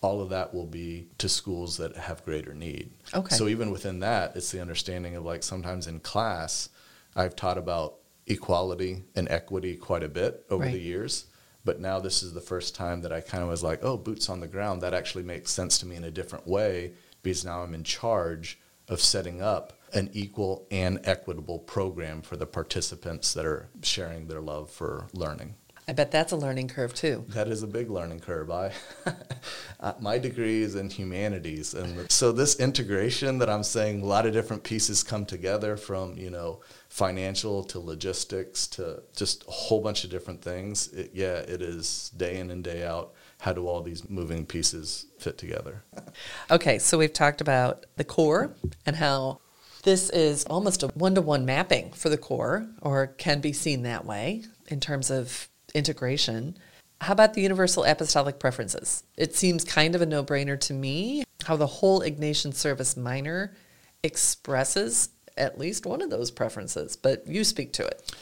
all 0.05 0.21
of 0.21 0.29
that 0.29 0.53
will 0.53 0.67
be 0.67 1.09
to 1.17 1.31
schools 1.31 1.79
that 1.79 1.97
have 1.97 2.23
greater 2.27 2.53
need. 2.53 2.93
Okay. 3.15 3.35
So 3.35 3.49
even 3.49 3.71
within 3.71 4.01
that, 4.01 4.37
it's 4.37 4.53
the 4.53 4.61
understanding 4.61 5.17
of 5.17 5.25
like 5.25 5.43
sometimes 5.43 5.87
in 5.87 5.99
class, 6.01 6.69
I've 7.17 7.35
taught 7.35 7.57
about 7.57 7.97
equality 8.27 9.03
and 9.15 9.29
equity 9.29 9.77
quite 9.77 10.03
a 10.03 10.09
bit 10.09 10.45
over 10.51 10.65
right. 10.65 10.73
the 10.73 10.81
years. 10.81 11.27
But 11.65 11.81
now 11.81 11.99
this 11.99 12.23
is 12.23 12.35
the 12.35 12.41
first 12.41 12.75
time 12.75 13.01
that 13.03 13.13
I 13.13 13.21
kind 13.21 13.43
of 13.43 13.49
was 13.49 13.63
like, 13.63 13.83
oh, 13.83 13.97
boots 13.97 14.29
on 14.29 14.41
the 14.41 14.47
ground. 14.47 14.83
That 14.83 14.95
actually 14.95 15.25
makes 15.25 15.51
sense 15.51 15.79
to 15.79 15.87
me 15.87 15.97
in 15.97 16.05
a 16.05 16.11
different 16.11 16.47
way 16.47 16.93
because 17.23 17.45
now 17.45 17.63
I'm 17.63 17.75
in 17.75 17.85
charge 17.85 18.59
of 18.89 19.01
setting 19.01 19.41
up 19.41 19.73
an 19.95 20.11
equal 20.13 20.67
and 20.71 21.01
equitable 21.05 21.59
program 21.59 22.21
for 22.21 22.37
the 22.37 22.47
participants 22.47 23.33
that 23.33 23.47
are 23.47 23.69
sharing 23.83 24.27
their 24.27 24.41
love 24.41 24.71
for 24.71 25.09
learning. 25.15 25.55
I 25.87 25.93
bet 25.93 26.11
that's 26.11 26.33
a 26.33 26.37
learning 26.37 26.69
curve 26.69 26.95
too. 26.95 27.25
That 27.29 27.49
is 27.49 27.63
a 27.63 27.67
big 27.67 27.91
learning 27.91 28.21
curve. 28.21 28.51
I, 28.51 28.73
uh, 29.81 29.93
my 30.01 30.19
degree 30.19 30.63
is 30.63 30.77
in 30.77 30.89
humanities, 30.89 31.75
and 31.75 32.11
so 32.11 32.33
this 32.33 32.59
integration 32.59 33.37
that 33.39 33.51
I'm 33.51 33.63
saying, 33.63 34.01
a 34.01 34.07
lot 34.07 34.25
of 34.25 34.33
different 34.33 34.65
pieces 34.65 35.03
come 35.03 35.27
together 35.27 35.77
from 35.77 36.17
you 36.17 36.31
know 36.31 36.61
financial 36.95 37.65
to 37.65 37.81
logistics 37.81 38.69
to 38.69 39.03
just 39.17 39.43
a 39.49 39.51
whole 39.51 39.81
bunch 39.81 40.05
of 40.05 40.11
different 40.11 40.41
things. 40.41 40.93
It, 40.93 41.11
yeah, 41.13 41.39
it 41.39 41.61
is 41.61 42.13
day 42.17 42.39
in 42.39 42.53
and 42.53 42.63
day 42.63 42.87
out. 42.87 43.15
How 43.41 43.53
do 43.53 43.67
all 43.67 43.83
these 43.83 44.09
moving 44.09 44.47
pieces 44.47 45.07
fit 45.19 45.37
together? 45.37 45.83
Okay, 46.51 46.79
so 46.79 46.97
we've 46.99 47.13
talked 47.13 47.41
about 47.41 47.87
the 47.97 48.05
core 48.05 48.55
and 48.87 48.95
how 48.95 49.41
this 49.83 50.09
is 50.11 50.45
almost 50.45 50.85
a 50.85 50.89
one 50.89 51.17
to 51.17 51.23
one 51.23 51.45
mapping 51.45 51.91
for 51.93 52.09
the 52.09 52.19
core, 52.19 52.69
or 52.81 53.09
can 53.09 53.41
be 53.41 53.53
seen 53.53 53.83
that 53.83 54.05
way 54.05 54.45
in 54.69 54.79
terms 54.79 55.11
of 55.11 55.49
integration. 55.75 56.57
How 57.01 57.15
about 57.15 57.35
the 57.35 57.41
universal 57.41 57.83
apostolic 57.85 58.39
preferences? 58.39 59.03
It 59.17 59.35
seems 59.35 59.65
kind 59.65 59.97
of 59.97 60.03
a 60.03 60.07
no 60.07 60.23
brainer 60.23 60.61
to 60.61 60.75
me 60.75 61.25
how 61.45 61.57
the 61.57 61.67
whole 61.67 62.03
Ignatian 62.03 62.55
service 62.55 62.97
minor 62.97 63.57
expresses 64.05 65.09
at 65.37 65.59
least 65.59 65.87
one 65.87 66.03
of 66.03 66.11
those 66.11 66.31
preferences, 66.31 66.97
but 66.97 67.27
you 67.27 67.45
speak 67.45 67.73
to 67.75 67.87
it. 67.87 68.15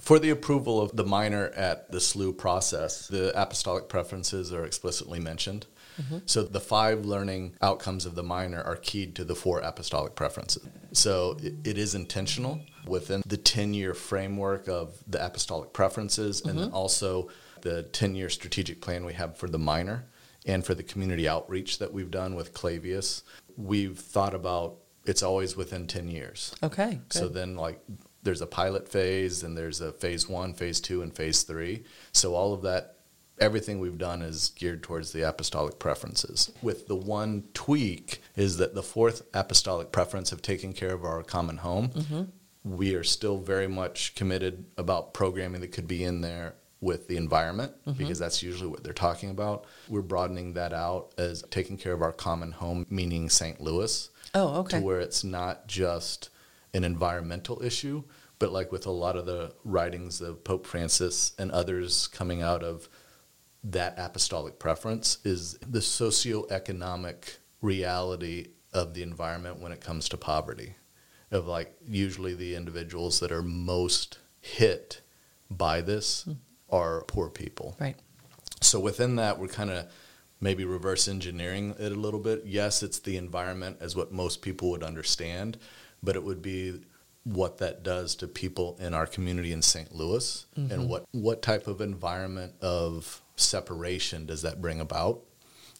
For 0.00 0.18
the 0.18 0.30
approval 0.30 0.80
of 0.80 0.94
the 0.94 1.04
minor 1.04 1.46
at 1.56 1.90
the 1.90 1.98
SLU 1.98 2.36
process, 2.36 3.08
the 3.08 3.32
apostolic 3.40 3.88
preferences 3.88 4.52
are 4.52 4.64
explicitly 4.64 5.20
mentioned. 5.20 5.66
Mm-hmm. 6.00 6.18
So 6.26 6.42
the 6.42 6.60
five 6.60 7.06
learning 7.06 7.56
outcomes 7.62 8.04
of 8.04 8.14
the 8.14 8.22
minor 8.22 8.62
are 8.62 8.76
keyed 8.76 9.14
to 9.16 9.24
the 9.24 9.34
four 9.34 9.60
apostolic 9.60 10.14
preferences. 10.14 10.66
So 10.92 11.38
it, 11.42 11.54
it 11.64 11.78
is 11.78 11.94
intentional 11.94 12.60
within 12.86 13.22
the 13.26 13.38
10 13.38 13.72
year 13.72 13.94
framework 13.94 14.68
of 14.68 14.96
the 15.06 15.24
apostolic 15.24 15.72
preferences 15.72 16.40
mm-hmm. 16.40 16.50
and 16.50 16.58
then 16.58 16.70
also 16.70 17.28
the 17.62 17.84
10 17.84 18.14
year 18.14 18.28
strategic 18.28 18.80
plan 18.80 19.04
we 19.04 19.14
have 19.14 19.38
for 19.38 19.48
the 19.48 19.58
minor 19.58 20.04
and 20.44 20.64
for 20.64 20.74
the 20.74 20.82
community 20.82 21.28
outreach 21.28 21.78
that 21.78 21.92
we've 21.92 22.10
done 22.10 22.34
with 22.34 22.52
Clavius. 22.52 23.22
We've 23.56 23.98
thought 23.98 24.34
about 24.34 24.76
it's 25.06 25.22
always 25.22 25.56
within 25.56 25.86
10 25.86 26.08
years. 26.08 26.54
Okay. 26.62 27.00
Good. 27.08 27.18
So 27.18 27.28
then, 27.28 27.56
like, 27.56 27.80
there's 28.22 28.42
a 28.42 28.46
pilot 28.46 28.88
phase 28.88 29.42
and 29.42 29.56
there's 29.56 29.80
a 29.80 29.92
phase 29.92 30.28
one, 30.28 30.52
phase 30.52 30.80
two, 30.80 31.02
and 31.02 31.14
phase 31.14 31.44
three. 31.44 31.84
So 32.12 32.34
all 32.34 32.52
of 32.52 32.62
that, 32.62 32.96
everything 33.38 33.78
we've 33.78 33.98
done 33.98 34.20
is 34.20 34.50
geared 34.50 34.82
towards 34.82 35.12
the 35.12 35.22
apostolic 35.22 35.78
preferences. 35.78 36.52
With 36.60 36.88
the 36.88 36.96
one 36.96 37.44
tweak 37.54 38.20
is 38.34 38.58
that 38.58 38.74
the 38.74 38.82
fourth 38.82 39.22
apostolic 39.32 39.92
preference 39.92 40.32
of 40.32 40.42
taking 40.42 40.72
care 40.72 40.92
of 40.92 41.04
our 41.04 41.22
common 41.22 41.58
home. 41.58 41.88
Mm-hmm. 41.90 42.22
We 42.64 42.96
are 42.96 43.04
still 43.04 43.38
very 43.38 43.68
much 43.68 44.16
committed 44.16 44.64
about 44.76 45.14
programming 45.14 45.60
that 45.60 45.70
could 45.70 45.86
be 45.86 46.02
in 46.02 46.20
there 46.20 46.54
with 46.80 47.08
the 47.08 47.16
environment 47.16 47.72
mm-hmm. 47.86 47.96
because 47.96 48.18
that's 48.18 48.42
usually 48.42 48.68
what 48.68 48.82
they're 48.82 48.92
talking 48.92 49.30
about. 49.30 49.66
We're 49.88 50.02
broadening 50.02 50.54
that 50.54 50.72
out 50.72 51.12
as 51.16 51.42
taking 51.50 51.76
care 51.78 51.92
of 51.92 52.02
our 52.02 52.12
common 52.12 52.52
home, 52.52 52.86
meaning 52.90 53.30
St. 53.30 53.60
Louis. 53.60 54.10
Oh, 54.34 54.60
okay. 54.60 54.78
To 54.78 54.84
where 54.84 55.00
it's 55.00 55.24
not 55.24 55.66
just 55.66 56.30
an 56.74 56.84
environmental 56.84 57.62
issue, 57.62 58.04
but 58.38 58.52
like 58.52 58.70
with 58.72 58.86
a 58.86 58.90
lot 58.90 59.16
of 59.16 59.26
the 59.26 59.54
writings 59.64 60.20
of 60.20 60.44
Pope 60.44 60.66
Francis 60.66 61.32
and 61.38 61.50
others 61.50 62.06
coming 62.08 62.42
out 62.42 62.62
of 62.62 62.88
that 63.64 63.94
apostolic 63.98 64.58
preference 64.58 65.18
is 65.24 65.54
the 65.54 65.80
socioeconomic 65.80 67.38
reality 67.60 68.48
of 68.72 68.94
the 68.94 69.02
environment 69.02 69.60
when 69.60 69.72
it 69.72 69.80
comes 69.80 70.08
to 70.10 70.16
poverty. 70.16 70.74
Of 71.32 71.46
like 71.46 71.74
usually 71.84 72.34
the 72.34 72.54
individuals 72.54 73.18
that 73.20 73.32
are 73.32 73.42
most 73.42 74.18
hit 74.40 75.00
by 75.50 75.80
this 75.80 76.24
mm. 76.28 76.36
are 76.70 77.02
poor 77.08 77.28
people. 77.28 77.76
Right. 77.80 77.96
So 78.60 78.78
within 78.78 79.16
that, 79.16 79.38
we're 79.38 79.48
kind 79.48 79.70
of 79.70 79.86
maybe 80.40 80.64
reverse 80.64 81.08
engineering 81.08 81.74
it 81.78 81.92
a 81.92 81.96
little 81.96 82.20
bit. 82.20 82.42
Yes, 82.44 82.82
it's 82.82 82.98
the 82.98 83.16
environment 83.16 83.78
as 83.80 83.96
what 83.96 84.12
most 84.12 84.42
people 84.42 84.70
would 84.70 84.82
understand, 84.82 85.58
but 86.02 86.16
it 86.16 86.24
would 86.24 86.42
be 86.42 86.80
what 87.24 87.58
that 87.58 87.82
does 87.82 88.14
to 88.16 88.28
people 88.28 88.76
in 88.78 88.94
our 88.94 89.06
community 89.06 89.52
in 89.52 89.60
St. 89.60 89.92
Louis 89.92 90.46
mm-hmm. 90.56 90.72
and 90.72 90.88
what 90.88 91.04
what 91.12 91.42
type 91.42 91.66
of 91.66 91.80
environment 91.80 92.54
of 92.60 93.20
separation 93.36 94.26
does 94.26 94.42
that 94.42 94.60
bring 94.60 94.80
about. 94.80 95.22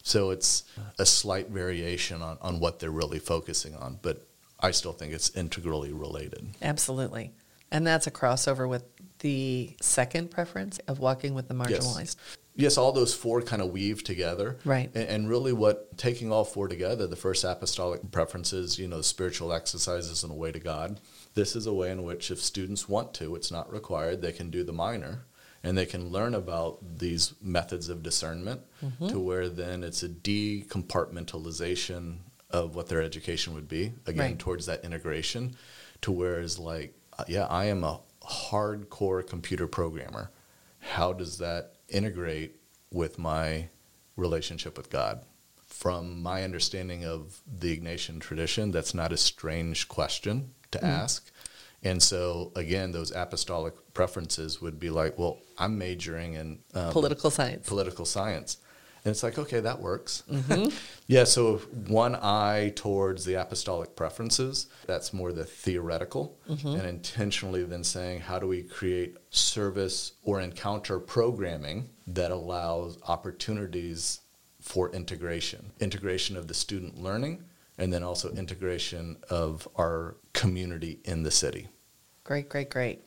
So 0.03 0.31
it's 0.31 0.63
a 0.99 1.05
slight 1.05 1.49
variation 1.49 2.21
on, 2.21 2.37
on 2.41 2.59
what 2.59 2.79
they're 2.79 2.91
really 2.91 3.19
focusing 3.19 3.75
on, 3.75 3.99
but 4.01 4.25
I 4.59 4.71
still 4.71 4.93
think 4.93 5.13
it's 5.13 5.29
integrally 5.31 5.91
related. 5.91 6.47
Absolutely. 6.61 7.33
And 7.71 7.85
that's 7.85 8.07
a 8.07 8.11
crossover 8.11 8.69
with 8.69 8.83
the 9.19 9.75
second 9.81 10.31
preference 10.31 10.79
of 10.87 10.99
walking 10.99 11.33
with 11.33 11.49
the 11.49 11.53
marginalized. 11.53 12.15
Yes 12.15 12.37
yes, 12.57 12.77
all 12.77 12.91
those 12.91 13.13
four 13.13 13.41
kind 13.41 13.61
of 13.61 13.71
weave 13.71 14.03
together. 14.03 14.57
Right. 14.65 14.89
And, 14.93 15.07
and, 15.07 15.29
really, 15.29 15.53
what 15.53 15.97
taking 15.97 16.31
all 16.31 16.43
four 16.43 16.67
together, 16.67 17.07
the 17.07 17.15
first 17.15 17.45
apostolic 17.45 18.11
preferences, 18.11 18.77
you 18.77 18.87
know, 18.87 19.01
spiritual 19.01 19.53
exercises 19.53 20.23
and 20.23 20.31
a 20.31 20.35
way 20.35 20.51
to 20.51 20.59
God. 20.59 20.99
This 21.35 21.55
is 21.55 21.67
a 21.67 21.73
way 21.73 21.91
in 21.91 22.03
which, 22.03 22.31
if 22.31 22.41
students 22.41 22.89
want 22.89 23.13
to, 23.15 23.35
it's 23.35 23.51
not 23.51 23.71
required, 23.71 24.21
they 24.21 24.31
can 24.31 24.49
do 24.49 24.63
the 24.63 24.73
minor 24.73 25.25
and 25.63 25.77
they 25.77 25.85
can 25.85 26.09
learn 26.09 26.33
about 26.33 26.79
these 26.99 27.33
methods 27.41 27.89
of 27.89 28.03
discernment 28.03 28.61
mm-hmm. 28.83 29.07
to 29.07 29.19
where 29.19 29.49
then 29.49 29.83
it's 29.83 30.03
a 30.03 30.09
decompartmentalization 30.09 32.17
of 32.51 32.75
what 32.75 32.87
their 32.87 33.01
education 33.01 33.53
would 33.53 33.67
be, 33.67 33.91
again, 34.05 34.31
right. 34.31 34.39
towards 34.39 34.67
that 34.67 34.85
integration, 34.85 35.55
to 36.01 36.11
where 36.11 36.39
it's 36.39 36.57
like, 36.57 36.97
uh, 37.17 37.25
yeah, 37.27 37.45
I 37.45 37.65
am 37.65 37.83
a 37.83 37.99
hardcore 38.23 39.27
computer 39.27 39.67
programmer. 39.67 40.31
How 40.79 41.11
does 41.11 41.39
that 41.39 41.73
integrate 41.89 42.55
with 42.91 43.17
my 43.19 43.69
relationship 44.15 44.77
with 44.77 44.89
God. 44.89 45.23
From 45.65 46.21
my 46.23 46.43
understanding 46.43 47.05
of 47.05 47.39
the 47.45 47.77
Ignatian 47.77 48.19
tradition, 48.19 48.71
that's 48.71 48.93
not 48.93 49.11
a 49.11 49.17
strange 49.17 49.87
question 49.87 50.53
to 50.71 50.79
mm. 50.79 50.87
ask. 50.87 51.29
And 51.83 52.01
so, 52.01 52.51
again, 52.55 52.91
those 52.91 53.11
apostolic 53.11 53.73
preferences 53.93 54.61
would 54.61 54.79
be 54.79 54.89
like, 54.89 55.17
well, 55.19 55.39
I'm 55.57 55.77
majoring 55.77 56.33
in 56.33 56.59
um, 56.73 56.91
political 56.91 57.29
science. 57.29 57.67
Political 57.67 58.05
science. 58.05 58.57
And 59.07 59.13
it's 59.13 59.23
like, 59.23 59.39
okay, 59.39 59.61
that 59.61 59.79
works. 59.79 60.23
Mm-hmm. 60.29 60.67
yeah, 61.07 61.23
so 61.23 61.59
one 61.87 62.13
eye 62.13 62.73
towards 62.75 63.23
the 63.23 63.35
apostolic 63.35 63.95
preferences, 63.95 64.67
that's 64.85 65.13
more 65.13 65.31
the 65.31 65.45
theoretical, 65.45 66.37
mm-hmm. 66.49 66.75
and 66.75 66.85
intentionally 66.85 67.63
then 67.63 67.85
saying, 67.85 68.19
how 68.19 68.37
do 68.37 68.47
we 68.47 68.63
create 68.63 69.15
service 69.29 70.11
or 70.23 70.41
encounter 70.41 70.99
programming 70.99 71.87
that 72.07 72.31
allows 72.31 72.97
opportunities 73.07 74.19
for 74.59 74.91
integration? 74.91 75.71
Integration 75.79 76.35
of 76.35 76.49
the 76.49 76.53
student 76.53 76.97
learning, 76.97 77.45
and 77.77 77.93
then 77.93 78.03
also 78.03 78.29
integration 78.31 79.15
of 79.29 79.69
our 79.77 80.17
community 80.33 80.99
in 81.05 81.23
the 81.23 81.31
city. 81.31 81.69
Great, 82.25 82.49
great, 82.49 82.69
great. 82.69 83.05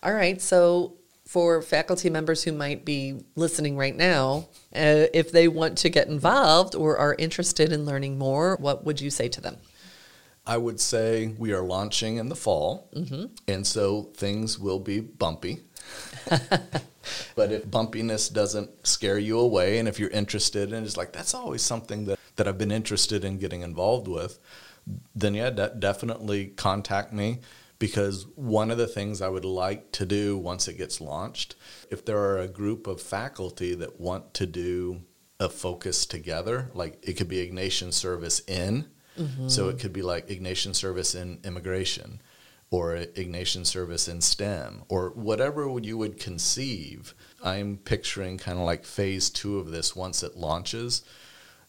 All 0.00 0.14
right, 0.14 0.40
so 0.40 0.94
for 1.26 1.62
faculty 1.62 2.10
members 2.10 2.42
who 2.42 2.52
might 2.52 2.84
be 2.84 3.24
listening 3.34 3.76
right 3.76 3.96
now, 3.96 4.48
uh, 4.74 5.08
if 5.14 5.32
they 5.32 5.48
want 5.48 5.78
to 5.78 5.88
get 5.88 6.08
involved 6.08 6.74
or 6.74 6.98
are 6.98 7.14
interested 7.18 7.72
in 7.72 7.84
learning 7.84 8.18
more, 8.18 8.56
what 8.56 8.84
would 8.84 9.00
you 9.00 9.10
say 9.10 9.28
to 9.28 9.40
them? 9.40 9.56
I 10.46 10.58
would 10.58 10.78
say 10.78 11.34
we 11.38 11.52
are 11.52 11.62
launching 11.62 12.18
in 12.18 12.28
the 12.28 12.36
fall, 12.36 12.90
mm-hmm. 12.94 13.26
and 13.48 13.66
so 13.66 14.10
things 14.14 14.58
will 14.58 14.78
be 14.78 15.00
bumpy. 15.00 15.62
but 16.28 17.52
if 17.52 17.66
bumpiness 17.66 18.30
doesn't 18.30 18.86
scare 18.86 19.18
you 19.18 19.38
away, 19.38 19.78
and 19.78 19.88
if 19.88 19.98
you're 19.98 20.10
interested 20.10 20.74
and 20.74 20.84
it's 20.84 20.98
like, 20.98 21.12
that's 21.12 21.32
always 21.32 21.62
something 21.62 22.04
that, 22.04 22.18
that 22.36 22.46
I've 22.46 22.58
been 22.58 22.70
interested 22.72 23.24
in 23.24 23.38
getting 23.38 23.62
involved 23.62 24.06
with, 24.06 24.38
then 25.14 25.34
yeah, 25.34 25.48
de- 25.48 25.74
definitely 25.78 26.48
contact 26.48 27.10
me 27.10 27.40
because 27.78 28.26
one 28.34 28.70
of 28.70 28.78
the 28.78 28.86
things 28.86 29.20
I 29.20 29.28
would 29.28 29.44
like 29.44 29.92
to 29.92 30.06
do 30.06 30.36
once 30.36 30.68
it 30.68 30.78
gets 30.78 31.00
launched, 31.00 31.56
if 31.90 32.04
there 32.04 32.18
are 32.18 32.38
a 32.38 32.48
group 32.48 32.86
of 32.86 33.00
faculty 33.00 33.74
that 33.74 34.00
want 34.00 34.34
to 34.34 34.46
do 34.46 35.02
a 35.40 35.48
focus 35.48 36.06
together, 36.06 36.70
like 36.74 36.98
it 37.02 37.14
could 37.14 37.28
be 37.28 37.46
Ignatian 37.46 37.92
service 37.92 38.40
in, 38.46 38.86
mm-hmm. 39.18 39.48
so 39.48 39.68
it 39.68 39.78
could 39.78 39.92
be 39.92 40.02
like 40.02 40.28
Ignatian 40.28 40.74
service 40.74 41.14
in 41.14 41.40
immigration 41.44 42.22
or 42.70 42.94
Ignatian 42.94 43.66
service 43.66 44.08
in 44.08 44.20
STEM 44.20 44.84
or 44.88 45.10
whatever 45.10 45.78
you 45.80 45.98
would 45.98 46.18
conceive. 46.18 47.14
I'm 47.42 47.76
picturing 47.76 48.38
kind 48.38 48.58
of 48.58 48.64
like 48.64 48.84
phase 48.84 49.30
two 49.30 49.58
of 49.58 49.70
this 49.70 49.94
once 49.94 50.22
it 50.22 50.36
launches 50.36 51.02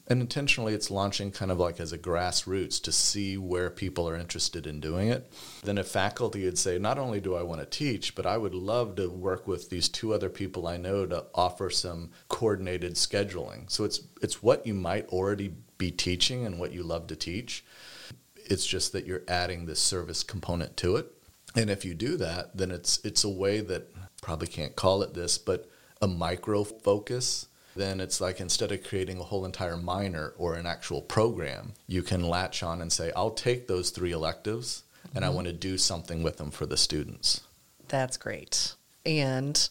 and 0.07 0.21
intentionally 0.21 0.73
it's 0.73 0.91
launching 0.91 1.31
kind 1.31 1.51
of 1.51 1.59
like 1.59 1.79
as 1.79 1.91
a 1.91 1.97
grassroots 1.97 2.81
to 2.81 2.91
see 2.91 3.37
where 3.37 3.69
people 3.69 4.07
are 4.07 4.15
interested 4.15 4.67
in 4.67 4.79
doing 4.79 5.09
it. 5.09 5.31
Then 5.63 5.77
if 5.77 5.87
faculty 5.87 6.45
would 6.45 6.57
say 6.57 6.77
not 6.77 6.99
only 6.99 7.19
do 7.19 7.35
i 7.35 7.41
want 7.41 7.61
to 7.61 7.65
teach 7.65 8.15
but 8.15 8.25
i 8.25 8.37
would 8.37 8.53
love 8.53 8.95
to 8.95 9.09
work 9.09 9.47
with 9.47 9.69
these 9.69 9.89
two 9.89 10.13
other 10.13 10.29
people 10.29 10.67
i 10.67 10.77
know 10.77 11.05
to 11.05 11.25
offer 11.33 11.69
some 11.69 12.11
coordinated 12.29 12.93
scheduling. 12.95 13.69
So 13.69 13.83
it's 13.83 14.01
it's 14.21 14.43
what 14.43 14.65
you 14.65 14.73
might 14.73 15.07
already 15.09 15.53
be 15.77 15.91
teaching 15.91 16.45
and 16.45 16.59
what 16.59 16.71
you 16.71 16.83
love 16.83 17.07
to 17.07 17.15
teach. 17.15 17.65
It's 18.35 18.65
just 18.65 18.91
that 18.93 19.05
you're 19.05 19.23
adding 19.27 19.65
this 19.65 19.79
service 19.79 20.23
component 20.23 20.77
to 20.77 20.97
it. 20.97 21.11
And 21.55 21.69
if 21.69 21.83
you 21.83 21.93
do 21.93 22.17
that 22.17 22.55
then 22.55 22.71
it's 22.71 22.99
it's 23.03 23.23
a 23.23 23.29
way 23.29 23.61
that 23.61 23.91
probably 24.21 24.47
can't 24.47 24.75
call 24.75 25.01
it 25.01 25.13
this 25.13 25.37
but 25.37 25.69
a 26.01 26.07
micro 26.07 26.63
focus, 26.63 27.47
then 27.75 27.99
it's 27.99 28.21
like 28.21 28.39
instead 28.39 28.71
of 28.71 28.83
creating 28.83 29.19
a 29.19 29.23
whole 29.23 29.45
entire 29.45 29.77
minor 29.77 30.33
or 30.37 30.55
an 30.55 30.65
actual 30.65 31.01
program, 31.01 31.73
you 31.87 32.01
can 32.01 32.23
latch 32.23 32.63
on 32.63 32.81
and 32.81 32.91
say, 32.91 33.11
I'll 33.15 33.31
take 33.31 33.67
those 33.67 33.89
three 33.89 34.11
electives 34.11 34.83
and 35.13 35.23
I 35.23 35.27
mm-hmm. 35.27 35.35
want 35.35 35.47
to 35.47 35.53
do 35.53 35.77
something 35.77 36.23
with 36.23 36.37
them 36.37 36.51
for 36.51 36.65
the 36.65 36.77
students. 36.77 37.41
That's 37.87 38.17
great. 38.17 38.73
And 39.05 39.69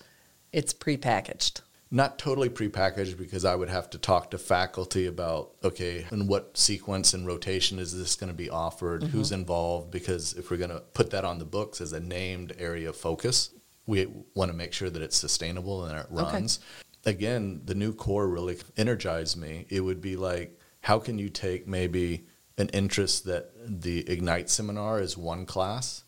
it's 0.52 0.72
prepackaged. 0.72 1.62
Not 1.90 2.18
totally 2.18 2.48
prepackaged 2.48 3.18
because 3.18 3.44
I 3.44 3.54
would 3.54 3.68
have 3.68 3.88
to 3.90 3.98
talk 3.98 4.30
to 4.32 4.38
faculty 4.38 5.06
about, 5.06 5.52
okay, 5.62 6.06
in 6.10 6.26
what 6.26 6.56
sequence 6.56 7.14
and 7.14 7.26
rotation 7.26 7.78
is 7.78 7.96
this 7.96 8.16
going 8.16 8.30
to 8.30 8.36
be 8.36 8.50
offered? 8.50 9.02
Mm-hmm. 9.02 9.10
Who's 9.10 9.32
involved? 9.32 9.90
Because 9.90 10.34
if 10.34 10.50
we're 10.50 10.56
going 10.56 10.70
to 10.70 10.80
put 10.80 11.10
that 11.10 11.24
on 11.24 11.38
the 11.38 11.44
books 11.44 11.80
as 11.80 11.92
a 11.92 12.00
named 12.00 12.54
area 12.58 12.88
of 12.88 12.96
focus, 12.96 13.50
we 13.86 14.08
want 14.34 14.50
to 14.50 14.56
make 14.56 14.72
sure 14.72 14.90
that 14.90 15.02
it's 15.02 15.16
sustainable 15.16 15.84
and 15.84 15.98
it 15.98 16.06
Okay. 16.10 16.64
Again, 17.06 17.62
the 17.64 17.74
new 17.74 17.92
core 17.92 18.28
really 18.28 18.58
energized 18.76 19.36
me. 19.36 19.66
It 19.68 19.80
would 19.80 20.00
be 20.00 20.16
like, 20.16 20.58
how 20.80 20.98
can 20.98 21.18
you 21.18 21.28
take 21.28 21.66
maybe 21.66 22.26
an 22.56 22.68
interest 22.70 23.24
that 23.24 23.50
the 23.66 24.08
Ignite 24.08 24.48
seminar 24.48 25.00
is 25.00 25.16
one 25.16 25.46
class? 25.46 26.04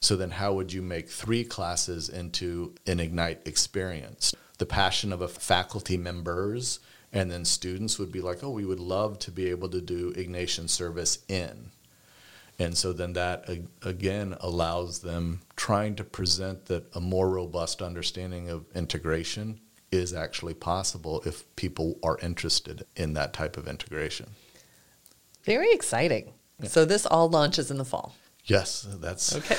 So 0.00 0.16
then, 0.16 0.30
how 0.30 0.52
would 0.54 0.72
you 0.72 0.80
make 0.80 1.08
three 1.08 1.44
classes 1.44 2.08
into 2.08 2.74
an 2.86 3.00
Ignite 3.00 3.46
experience? 3.46 4.34
The 4.58 4.66
passion 4.66 5.12
of 5.12 5.20
a 5.20 5.28
faculty 5.28 5.96
members 5.96 6.80
and 7.12 7.30
then 7.30 7.44
students 7.44 7.98
would 7.98 8.12
be 8.12 8.20
like, 8.20 8.44
oh, 8.44 8.50
we 8.50 8.64
would 8.64 8.80
love 8.80 9.18
to 9.20 9.30
be 9.30 9.48
able 9.50 9.68
to 9.70 9.80
do 9.80 10.12
Ignatian 10.12 10.68
service 10.68 11.18
in. 11.28 11.70
And 12.58 12.76
so 12.76 12.92
then 12.92 13.12
that 13.12 13.48
again 13.82 14.36
allows 14.40 15.00
them 15.00 15.40
trying 15.56 15.94
to 15.96 16.04
present 16.04 16.66
that 16.66 16.84
a 16.94 17.00
more 17.00 17.30
robust 17.30 17.80
understanding 17.80 18.50
of 18.50 18.64
integration 18.74 19.60
is 19.90 20.12
actually 20.12 20.54
possible 20.54 21.22
if 21.24 21.44
people 21.56 21.98
are 22.02 22.18
interested 22.18 22.84
in 22.96 23.14
that 23.14 23.32
type 23.32 23.56
of 23.56 23.66
integration. 23.66 24.30
Very 25.44 25.72
exciting. 25.72 26.32
So 26.64 26.84
this 26.84 27.06
all 27.06 27.28
launches 27.28 27.70
in 27.70 27.78
the 27.78 27.84
fall. 27.84 28.14
Yes, 28.44 28.86
that's 29.00 29.36
Okay. 29.36 29.56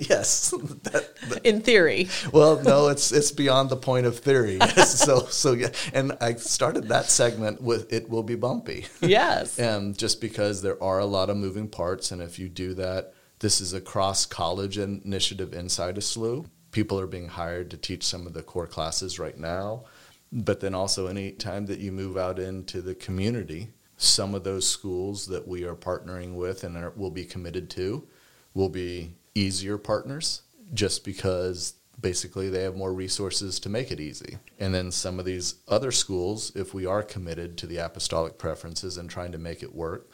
yes. 0.08 0.50
That, 0.84 1.14
that- 1.28 1.40
In 1.46 1.60
theory. 1.60 2.08
well, 2.32 2.60
no, 2.62 2.88
it's 2.92 3.12
it's 3.12 3.30
beyond 3.30 3.68
the 3.70 3.76
point 3.76 4.06
of 4.06 4.18
theory. 4.18 4.58
so 4.86 5.26
so 5.26 5.52
yeah, 5.52 5.68
and 5.92 6.12
I 6.20 6.34
started 6.34 6.88
that 6.88 7.06
segment 7.06 7.60
with 7.62 7.92
it 7.92 8.08
will 8.08 8.22
be 8.22 8.34
bumpy. 8.34 8.86
Yes. 9.02 9.58
and 9.58 9.96
just 9.98 10.20
because 10.20 10.62
there 10.62 10.82
are 10.82 10.98
a 10.98 11.04
lot 11.06 11.28
of 11.30 11.36
moving 11.36 11.68
parts, 11.68 12.10
and 12.10 12.22
if 12.22 12.38
you 12.38 12.48
do 12.48 12.72
that, 12.74 13.12
this 13.40 13.60
is 13.60 13.74
a 13.74 13.80
cross 13.82 14.24
college 14.24 14.78
initiative 14.78 15.52
inside 15.52 15.98
of 15.98 16.02
SLU. 16.04 16.46
People 16.72 16.98
are 16.98 17.06
being 17.06 17.28
hired 17.28 17.70
to 17.70 17.76
teach 17.76 18.02
some 18.02 18.26
of 18.26 18.32
the 18.32 18.42
core 18.42 18.66
classes 18.66 19.18
right 19.18 19.38
now, 19.38 19.84
but 20.32 20.60
then 20.60 20.74
also 20.74 21.06
any 21.06 21.30
time 21.30 21.66
that 21.66 21.78
you 21.78 21.92
move 21.92 22.16
out 22.16 22.38
into 22.38 22.82
the 22.82 22.94
community, 22.94 23.68
some 23.96 24.34
of 24.34 24.42
those 24.42 24.66
schools 24.66 25.26
that 25.26 25.46
we 25.46 25.64
are 25.64 25.76
partnering 25.76 26.34
with 26.34 26.64
and 26.64 26.76
are, 26.76 26.90
will 26.96 27.10
be 27.10 27.24
committed 27.24 27.70
to 27.70 28.08
will 28.54 28.68
be 28.68 29.14
easier 29.34 29.78
partners, 29.78 30.42
just 30.74 31.04
because 31.04 31.74
basically 32.00 32.50
they 32.50 32.62
have 32.62 32.76
more 32.76 32.92
resources 32.92 33.60
to 33.60 33.68
make 33.68 33.90
it 33.90 34.00
easy. 34.00 34.38
And 34.58 34.74
then 34.74 34.90
some 34.90 35.18
of 35.18 35.24
these 35.24 35.56
other 35.68 35.92
schools, 35.92 36.52
if 36.54 36.74
we 36.74 36.86
are 36.86 37.02
committed 37.02 37.56
to 37.58 37.66
the 37.66 37.78
apostolic 37.78 38.38
preferences 38.38 38.98
and 38.98 39.08
trying 39.08 39.32
to 39.32 39.38
make 39.38 39.62
it 39.62 39.74
work, 39.74 40.10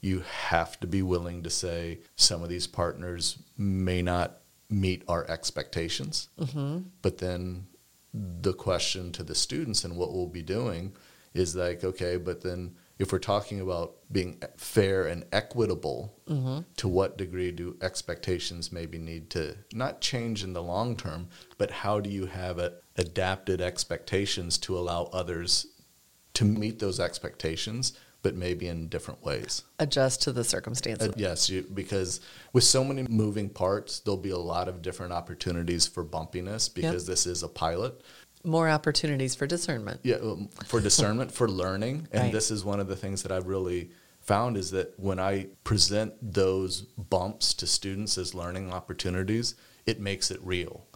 you 0.00 0.20
have 0.48 0.78
to 0.80 0.86
be 0.86 1.02
willing 1.02 1.42
to 1.42 1.50
say 1.50 2.00
some 2.16 2.42
of 2.42 2.48
these 2.48 2.66
partners 2.66 3.38
may 3.56 4.02
not 4.02 4.39
meet 4.70 5.02
our 5.08 5.28
expectations. 5.28 6.28
Mm-hmm. 6.38 6.78
But 7.02 7.18
then 7.18 7.66
the 8.12 8.52
question 8.52 9.12
to 9.12 9.22
the 9.22 9.34
students 9.34 9.84
and 9.84 9.96
what 9.96 10.12
we'll 10.12 10.26
be 10.26 10.42
doing 10.42 10.94
is 11.34 11.54
like, 11.54 11.84
okay, 11.84 12.16
but 12.16 12.40
then 12.40 12.74
if 12.98 13.12
we're 13.12 13.18
talking 13.18 13.60
about 13.60 13.94
being 14.12 14.42
fair 14.56 15.06
and 15.06 15.24
equitable, 15.32 16.18
mm-hmm. 16.28 16.60
to 16.76 16.88
what 16.88 17.16
degree 17.16 17.50
do 17.50 17.76
expectations 17.80 18.72
maybe 18.72 18.98
need 18.98 19.30
to 19.30 19.56
not 19.72 20.00
change 20.00 20.44
in 20.44 20.52
the 20.52 20.62
long 20.62 20.96
term, 20.96 21.28
but 21.56 21.70
how 21.70 22.00
do 22.00 22.10
you 22.10 22.26
have 22.26 22.58
a, 22.58 22.74
adapted 22.96 23.60
expectations 23.60 24.58
to 24.58 24.76
allow 24.76 25.04
others 25.12 25.66
to 26.34 26.44
meet 26.44 26.78
those 26.78 27.00
expectations, 27.00 27.94
but 28.22 28.34
maybe 28.34 28.68
in 28.68 28.88
different 28.88 29.22
ways? 29.24 29.62
Adjust 29.78 30.22
to 30.22 30.32
the 30.32 30.44
circumstances. 30.44 31.08
Uh, 31.08 31.12
yes, 31.16 31.48
you, 31.48 31.66
because 31.74 32.20
with 32.52 32.64
so 32.64 32.84
many 32.84 33.02
moving 33.08 33.48
parts, 33.48 34.00
there'll 34.00 34.16
be 34.18 34.30
a 34.30 34.38
lot 34.38 34.68
of 34.68 34.82
different 34.82 35.12
opportunities 35.12 35.86
for 35.86 36.04
bumpiness 36.04 36.72
because 36.72 37.06
this 37.06 37.26
is 37.26 37.42
a 37.42 37.48
pilot. 37.48 38.00
More 38.44 38.68
opportunities 38.68 39.34
for 39.34 39.46
discernment. 39.46 40.00
Yeah, 40.02 40.16
um, 40.16 40.48
for 40.66 40.80
discernment, 40.80 41.32
for 41.32 41.48
learning, 41.48 42.08
and 42.12 42.24
Right. 42.24 42.32
this 42.32 42.50
is 42.50 42.64
one 42.64 42.80
of 42.80 42.88
the 42.88 42.96
things 42.96 43.22
that 43.22 43.32
I've 43.32 43.46
really 43.46 43.90
found 44.20 44.56
is 44.56 44.70
that 44.70 44.98
when 44.98 45.18
I 45.18 45.48
present 45.64 46.14
those 46.22 46.82
bumps 46.82 47.54
to 47.54 47.66
students 47.66 48.16
as 48.18 48.34
learning 48.34 48.72
opportunities, 48.72 49.54
it 49.86 49.98
makes 50.00 50.30
it 50.30 50.40
real. 50.42 50.86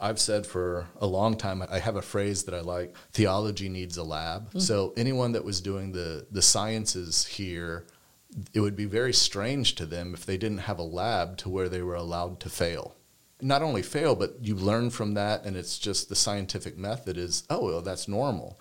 I've 0.00 0.18
said 0.18 0.46
for 0.46 0.88
a 1.00 1.06
long 1.06 1.36
time, 1.36 1.62
I 1.68 1.78
have 1.78 1.96
a 1.96 2.02
phrase 2.02 2.44
that 2.44 2.54
I 2.54 2.60
like 2.60 2.96
theology 3.12 3.68
needs 3.68 3.96
a 3.96 4.02
lab. 4.02 4.52
Mm. 4.52 4.60
So, 4.60 4.92
anyone 4.96 5.32
that 5.32 5.44
was 5.44 5.60
doing 5.60 5.92
the, 5.92 6.26
the 6.30 6.42
sciences 6.42 7.26
here, 7.26 7.86
it 8.52 8.60
would 8.60 8.76
be 8.76 8.84
very 8.84 9.12
strange 9.12 9.74
to 9.76 9.86
them 9.86 10.14
if 10.14 10.26
they 10.26 10.36
didn't 10.36 10.58
have 10.58 10.78
a 10.78 10.82
lab 10.82 11.36
to 11.38 11.48
where 11.48 11.68
they 11.68 11.82
were 11.82 11.94
allowed 11.94 12.40
to 12.40 12.50
fail. 12.50 12.96
Not 13.40 13.62
only 13.62 13.82
fail, 13.82 14.14
but 14.14 14.36
you 14.40 14.54
learn 14.54 14.90
from 14.90 15.14
that, 15.14 15.44
and 15.44 15.56
it's 15.56 15.78
just 15.78 16.08
the 16.08 16.16
scientific 16.16 16.78
method 16.78 17.18
is, 17.18 17.44
oh, 17.50 17.66
well, 17.66 17.82
that's 17.82 18.08
normal. 18.08 18.58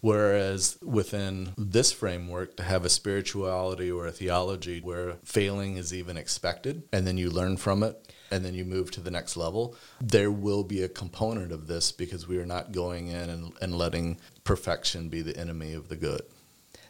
Whereas 0.00 0.76
within 0.82 1.54
this 1.56 1.90
framework, 1.90 2.56
to 2.58 2.62
have 2.62 2.84
a 2.84 2.90
spirituality 2.90 3.90
or 3.90 4.06
a 4.06 4.12
theology 4.12 4.80
where 4.80 5.14
failing 5.24 5.78
is 5.78 5.94
even 5.94 6.16
expected, 6.16 6.82
and 6.92 7.06
then 7.06 7.16
you 7.16 7.30
learn 7.30 7.56
from 7.56 7.82
it, 7.82 8.12
and 8.30 8.44
then 8.44 8.54
you 8.54 8.64
move 8.64 8.90
to 8.92 9.00
the 9.00 9.10
next 9.10 9.36
level, 9.36 9.76
there 10.00 10.30
will 10.30 10.64
be 10.64 10.82
a 10.82 10.88
component 10.88 11.52
of 11.52 11.66
this 11.66 11.92
because 11.92 12.26
we 12.26 12.38
are 12.38 12.46
not 12.46 12.72
going 12.72 13.08
in 13.08 13.30
and, 13.30 13.52
and 13.60 13.76
letting 13.76 14.18
perfection 14.44 15.08
be 15.08 15.22
the 15.22 15.36
enemy 15.36 15.72
of 15.74 15.88
the 15.88 15.96
good. 15.96 16.22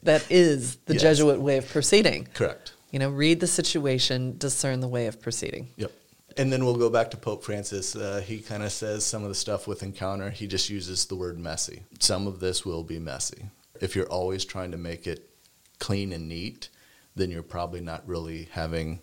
That 0.02 0.30
is 0.30 0.76
the 0.86 0.94
Yes. 0.94 1.02
Jesuit 1.02 1.40
way 1.40 1.56
of 1.56 1.68
proceeding. 1.68 2.28
Correct. 2.34 2.72
You 2.90 2.98
know, 2.98 3.10
read 3.10 3.40
the 3.40 3.46
situation, 3.46 4.36
discern 4.38 4.80
the 4.80 4.88
way 4.88 5.06
of 5.06 5.20
proceeding. 5.20 5.70
Yep. 5.76 5.92
And 6.36 6.52
then 6.52 6.64
we'll 6.64 6.76
go 6.76 6.90
back 6.90 7.10
to 7.12 7.16
Pope 7.16 7.44
Francis. 7.44 7.94
Uh, 7.94 8.22
he 8.24 8.38
kind 8.40 8.62
of 8.62 8.72
says 8.72 9.04
some 9.04 9.22
of 9.22 9.28
the 9.28 9.34
stuff 9.34 9.66
with 9.66 9.82
encounter, 9.82 10.30
he 10.30 10.46
just 10.46 10.68
uses 10.68 11.06
the 11.06 11.14
word 11.14 11.38
messy. 11.38 11.84
Some 12.00 12.26
of 12.26 12.40
this 12.40 12.64
will 12.64 12.82
be 12.82 12.98
messy. 12.98 13.46
If 13.80 13.94
you're 13.96 14.08
always 14.08 14.44
trying 14.44 14.72
to 14.72 14.76
make 14.76 15.06
it 15.06 15.30
clean 15.78 16.12
and 16.12 16.28
neat, 16.28 16.68
then 17.16 17.30
you're 17.30 17.42
probably 17.42 17.80
not 17.80 18.06
really 18.06 18.48
having 18.50 19.00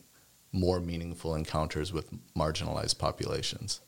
more 0.52 0.80
meaningful 0.80 1.36
encounters 1.36 1.94
with 1.94 2.10
marginalized 2.36 2.98
populations. 2.98 3.82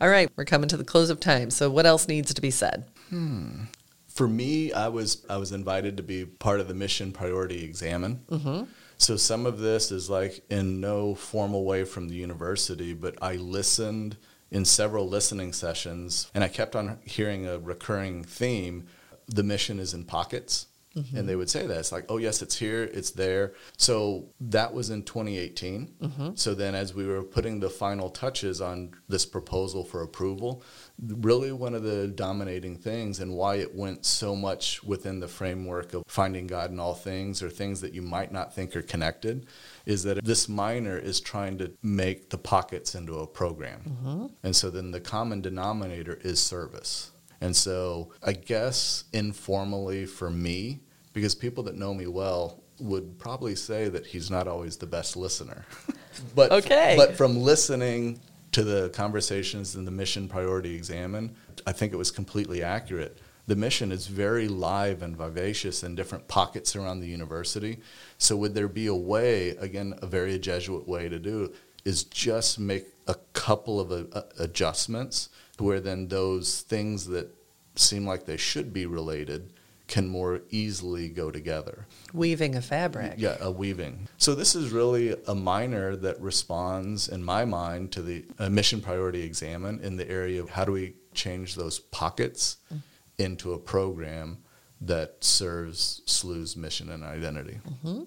All 0.00 0.08
right, 0.08 0.30
we're 0.36 0.44
coming 0.44 0.68
to 0.68 0.76
the 0.76 0.84
close 0.84 1.10
of 1.10 1.20
time. 1.20 1.50
So, 1.50 1.70
what 1.70 1.86
else 1.86 2.08
needs 2.08 2.32
to 2.34 2.40
be 2.40 2.50
said? 2.50 2.84
Hmm. 3.10 3.64
For 4.06 4.28
me, 4.28 4.72
I 4.72 4.88
was 4.88 5.24
I 5.28 5.36
was 5.36 5.52
invited 5.52 5.96
to 5.96 6.02
be 6.02 6.24
part 6.24 6.60
of 6.60 6.68
the 6.68 6.74
mission 6.74 7.12
priority 7.12 7.64
examine. 7.64 8.24
Mm-hmm. 8.30 8.64
So 8.98 9.16
some 9.16 9.46
of 9.46 9.60
this 9.60 9.92
is 9.92 10.10
like 10.10 10.44
in 10.50 10.80
no 10.80 11.14
formal 11.14 11.64
way 11.64 11.84
from 11.84 12.08
the 12.08 12.16
university, 12.16 12.94
but 12.94 13.16
I 13.22 13.36
listened 13.36 14.16
in 14.50 14.64
several 14.64 15.08
listening 15.08 15.52
sessions, 15.52 16.30
and 16.34 16.42
I 16.42 16.48
kept 16.48 16.74
on 16.74 16.98
hearing 17.04 17.46
a 17.46 17.58
recurring 17.58 18.24
theme: 18.24 18.88
the 19.28 19.44
mission 19.44 19.78
is 19.78 19.94
in 19.94 20.04
pockets. 20.04 20.66
And 21.14 21.28
they 21.28 21.36
would 21.36 21.50
say 21.50 21.66
that 21.66 21.78
it's 21.78 21.92
like, 21.92 22.06
oh 22.08 22.18
yes, 22.18 22.42
it's 22.42 22.56
here, 22.56 22.84
it's 22.84 23.10
there. 23.10 23.54
So 23.76 24.28
that 24.40 24.72
was 24.72 24.90
in 24.90 25.02
2018. 25.02 26.34
So 26.36 26.54
then, 26.54 26.74
as 26.74 26.94
we 26.94 27.06
were 27.06 27.22
putting 27.22 27.60
the 27.60 27.70
final 27.70 28.10
touches 28.10 28.60
on 28.60 28.92
this 29.08 29.26
proposal 29.26 29.84
for 29.84 30.02
approval, 30.02 30.62
really 31.00 31.52
one 31.52 31.74
of 31.74 31.82
the 31.82 32.08
dominating 32.08 32.76
things 32.76 33.20
and 33.20 33.34
why 33.34 33.56
it 33.56 33.74
went 33.74 34.04
so 34.04 34.34
much 34.34 34.82
within 34.82 35.20
the 35.20 35.28
framework 35.28 35.94
of 35.94 36.02
finding 36.08 36.46
God 36.46 36.70
in 36.70 36.80
all 36.80 36.94
things 36.94 37.42
or 37.42 37.50
things 37.50 37.80
that 37.80 37.94
you 37.94 38.02
might 38.02 38.32
not 38.32 38.54
think 38.54 38.74
are 38.74 38.82
connected 38.82 39.46
is 39.86 40.02
that 40.02 40.24
this 40.24 40.48
minor 40.48 40.98
is 40.98 41.20
trying 41.20 41.58
to 41.58 41.72
make 41.82 42.30
the 42.30 42.38
pockets 42.38 42.94
into 42.94 43.18
a 43.20 43.26
program. 43.26 44.30
And 44.42 44.56
so 44.56 44.70
then 44.70 44.90
the 44.90 45.00
common 45.00 45.40
denominator 45.40 46.18
is 46.22 46.40
service. 46.40 47.12
And 47.40 47.54
so 47.54 48.12
I 48.22 48.32
guess 48.32 49.04
informally 49.12 50.06
for 50.06 50.30
me, 50.30 50.80
because 51.18 51.34
people 51.34 51.64
that 51.64 51.74
know 51.76 51.92
me 51.92 52.06
well 52.06 52.62
would 52.78 53.18
probably 53.18 53.56
say 53.56 53.88
that 53.88 54.06
he's 54.06 54.30
not 54.30 54.46
always 54.46 54.76
the 54.76 54.86
best 54.86 55.16
listener. 55.16 55.66
but 56.36 56.52
Okay. 56.52 56.94
but 56.96 57.16
from 57.16 57.36
listening 57.36 58.20
to 58.52 58.62
the 58.62 58.88
conversations 58.90 59.74
in 59.74 59.84
the 59.84 59.90
mission 59.90 60.28
priority 60.28 60.76
examine, 60.76 61.34
I 61.66 61.72
think 61.72 61.92
it 61.92 61.96
was 61.96 62.12
completely 62.12 62.62
accurate. 62.62 63.18
The 63.48 63.56
mission 63.56 63.90
is 63.90 64.06
very 64.06 64.46
live 64.46 65.02
and 65.02 65.16
vivacious 65.16 65.82
in 65.82 65.96
different 65.96 66.28
pockets 66.28 66.76
around 66.76 67.00
the 67.00 67.08
university. 67.08 67.80
So, 68.18 68.36
would 68.36 68.54
there 68.54 68.68
be 68.68 68.86
a 68.86 68.94
way, 68.94 69.50
again, 69.56 69.94
a 70.00 70.06
very 70.06 70.38
Jesuit 70.38 70.86
way 70.86 71.08
to 71.08 71.18
do 71.18 71.52
is 71.84 72.04
just 72.04 72.60
make 72.60 72.86
a 73.08 73.16
couple 73.32 73.80
of 73.80 73.90
uh, 73.90 74.22
adjustments 74.38 75.30
where 75.58 75.80
then 75.80 76.06
those 76.06 76.60
things 76.60 77.06
that 77.06 77.34
seem 77.74 78.06
like 78.06 78.24
they 78.24 78.36
should 78.36 78.72
be 78.72 78.86
related 78.86 79.52
can 79.88 80.06
more 80.06 80.42
easily 80.50 81.08
go 81.08 81.30
together. 81.30 81.86
Weaving 82.12 82.54
a 82.54 82.62
fabric. 82.62 83.14
Yeah, 83.16 83.36
a 83.40 83.50
weaving. 83.50 84.06
So 84.18 84.34
this 84.34 84.54
is 84.54 84.70
really 84.70 85.16
a 85.26 85.34
minor 85.34 85.96
that 85.96 86.20
responds, 86.20 87.08
in 87.08 87.24
my 87.24 87.44
mind, 87.44 87.90
to 87.92 88.02
the 88.02 88.24
uh, 88.38 88.50
mission 88.50 88.80
priority 88.80 89.22
examine 89.22 89.80
in 89.80 89.96
the 89.96 90.08
area 90.08 90.40
of 90.42 90.50
how 90.50 90.64
do 90.64 90.72
we 90.72 90.94
change 91.14 91.54
those 91.54 91.78
pockets 91.78 92.58
mm-hmm. 92.66 92.80
into 93.18 93.54
a 93.54 93.58
program 93.58 94.38
that 94.82 95.24
serves 95.24 96.02
SLU's 96.06 96.56
mission 96.56 96.90
and 96.90 97.02
identity. 97.02 97.58
Mm-hmm. 97.68 98.04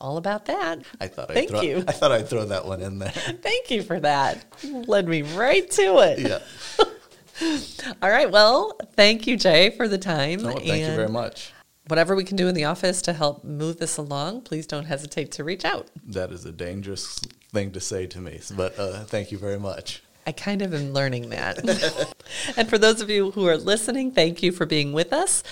All 0.00 0.16
about 0.16 0.46
that. 0.46 0.80
I 1.00 1.08
thought 1.08 1.28
Thank 1.28 1.50
I'd 1.50 1.50
throw, 1.50 1.60
you. 1.62 1.84
I 1.86 1.92
thought 1.92 2.12
I'd 2.12 2.28
throw 2.28 2.44
that 2.46 2.64
one 2.66 2.80
in 2.80 2.98
there. 2.98 3.10
Thank 3.42 3.70
you 3.70 3.82
for 3.82 3.98
that. 4.00 4.44
Led 4.64 5.08
me 5.08 5.22
right 5.22 5.68
to 5.70 5.98
it. 5.98 6.18
Yeah. 6.20 6.38
All 8.02 8.10
right. 8.10 8.30
Well, 8.30 8.78
thank 8.94 9.26
you, 9.26 9.36
Jay, 9.36 9.70
for 9.70 9.88
the 9.88 9.98
time. 9.98 10.42
No, 10.42 10.52
thank 10.52 10.66
you 10.66 10.94
very 10.94 11.08
much. 11.08 11.52
Whatever 11.88 12.16
we 12.16 12.24
can 12.24 12.36
do 12.36 12.48
in 12.48 12.54
the 12.54 12.64
office 12.64 13.02
to 13.02 13.12
help 13.12 13.44
move 13.44 13.76
this 13.76 13.98
along, 13.98 14.42
please 14.42 14.66
don't 14.66 14.86
hesitate 14.86 15.32
to 15.32 15.44
reach 15.44 15.64
out. 15.64 15.88
That 16.06 16.32
is 16.32 16.46
a 16.46 16.52
dangerous 16.52 17.20
thing 17.52 17.72
to 17.72 17.80
say 17.80 18.06
to 18.06 18.20
me, 18.20 18.40
but 18.56 18.78
uh, 18.78 19.04
thank 19.04 19.30
you 19.30 19.36
very 19.36 19.58
much. 19.58 20.02
I 20.26 20.32
kind 20.32 20.62
of 20.62 20.72
am 20.72 20.92
learning 20.92 21.28
that. 21.30 22.14
and 22.56 22.68
for 22.68 22.78
those 22.78 23.02
of 23.02 23.10
you 23.10 23.32
who 23.32 23.46
are 23.46 23.58
listening, 23.58 24.12
thank 24.12 24.42
you 24.42 24.52
for 24.52 24.64
being 24.64 24.94
with 24.94 25.12
us. 25.12 25.42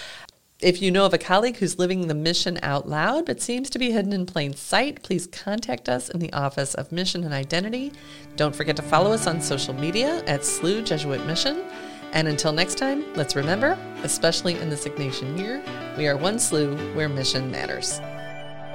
If 0.62 0.80
you 0.80 0.92
know 0.92 1.04
of 1.04 1.12
a 1.12 1.18
colleague 1.18 1.56
who's 1.56 1.80
living 1.80 2.06
the 2.06 2.14
mission 2.14 2.56
out 2.62 2.88
loud 2.88 3.26
but 3.26 3.40
seems 3.40 3.68
to 3.70 3.80
be 3.80 3.90
hidden 3.90 4.12
in 4.12 4.26
plain 4.26 4.54
sight, 4.54 5.02
please 5.02 5.26
contact 5.26 5.88
us 5.88 6.08
in 6.08 6.20
the 6.20 6.32
Office 6.32 6.74
of 6.74 6.92
Mission 6.92 7.24
and 7.24 7.34
Identity. 7.34 7.90
Don't 8.36 8.54
forget 8.54 8.76
to 8.76 8.82
follow 8.82 9.10
us 9.10 9.26
on 9.26 9.40
social 9.40 9.74
media 9.74 10.22
at 10.28 10.42
SLU 10.42 10.84
Jesuit 10.84 11.26
Mission. 11.26 11.64
And 12.12 12.28
until 12.28 12.52
next 12.52 12.78
time, 12.78 13.04
let's 13.16 13.34
remember, 13.34 13.76
especially 14.04 14.56
in 14.56 14.70
this 14.70 14.84
Ignatian 14.84 15.36
year, 15.36 15.60
we 15.98 16.06
are 16.06 16.16
one 16.16 16.36
SLU 16.36 16.94
where 16.94 17.08
mission 17.08 17.50
matters. 17.50 17.98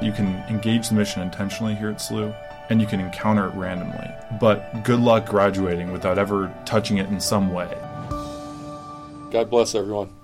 You 0.01 0.11
can 0.11 0.43
engage 0.49 0.89
the 0.89 0.95
mission 0.95 1.21
intentionally 1.21 1.73
here 1.73 1.91
at 1.91 1.99
SLU, 1.99 2.35
and 2.69 2.81
you 2.81 2.87
can 2.87 2.99
encounter 2.99 3.47
it 3.47 3.55
randomly. 3.55 4.11
But 4.41 4.83
good 4.83 4.99
luck 4.99 5.25
graduating 5.29 5.93
without 5.93 6.17
ever 6.17 6.53
touching 6.65 6.97
it 6.97 7.07
in 7.07 7.21
some 7.21 7.53
way. 7.53 7.69
God 9.31 9.49
bless 9.49 9.73
everyone. 9.73 10.16